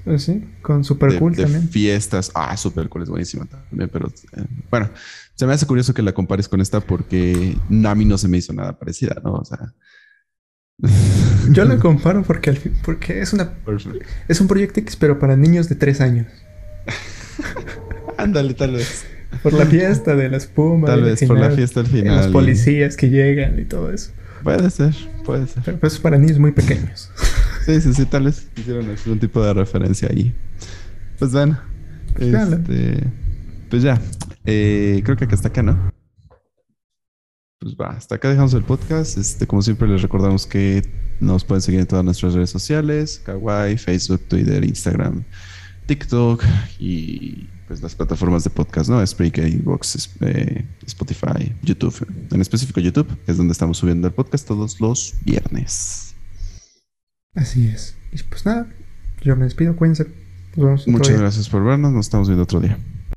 [0.07, 1.69] Eh, sí, con Super Cool también.
[1.69, 2.33] Fiestas.
[2.35, 4.91] Ah, Super Cool es buenísima también, pero eh, bueno,
[5.35, 8.39] se me hace curioso que la compares con esta porque a mí no se me
[8.39, 9.35] hizo nada parecida, ¿no?
[9.35, 9.75] O sea.
[11.51, 13.55] Yo la comparo porque, porque es una
[14.27, 16.27] es un proyecto X, pero para niños de tres años.
[18.17, 19.05] Ándale, tal vez.
[19.43, 20.87] Por la fiesta de la espuma.
[20.87, 22.17] Tal vez, por la fiesta al final.
[22.17, 24.11] Los policías que llegan y todo eso.
[24.43, 25.63] Puede ser, puede ser.
[25.65, 27.11] Pero pues es para niños muy pequeños.
[27.67, 30.35] Sí, sí, sí, tal vez quisieron hacer un tipo de referencia ahí.
[31.19, 31.61] Pues bueno.
[32.17, 33.05] Pues, este,
[33.69, 34.01] pues ya.
[34.47, 35.93] Eh, creo que está acá, ¿no?
[37.61, 39.19] Pues va, hasta acá dejamos el podcast.
[39.19, 40.83] Este, como siempre, les recordamos que
[41.21, 45.23] nos pueden seguir en todas nuestras redes sociales: Kawaii, Facebook, Twitter, Instagram,
[45.91, 46.45] TikTok
[46.79, 49.05] y pues las plataformas de podcast, ¿no?
[49.05, 52.07] Spreaker, Inbox, eh, Spotify, YouTube.
[52.31, 56.15] En específico YouTube, es donde estamos subiendo el podcast todos los viernes.
[57.35, 57.97] Así es.
[58.13, 58.69] Y pues nada,
[59.23, 60.07] yo me despido, cuídense.
[60.87, 62.79] Muchas gracias por vernos, nos estamos viendo otro día.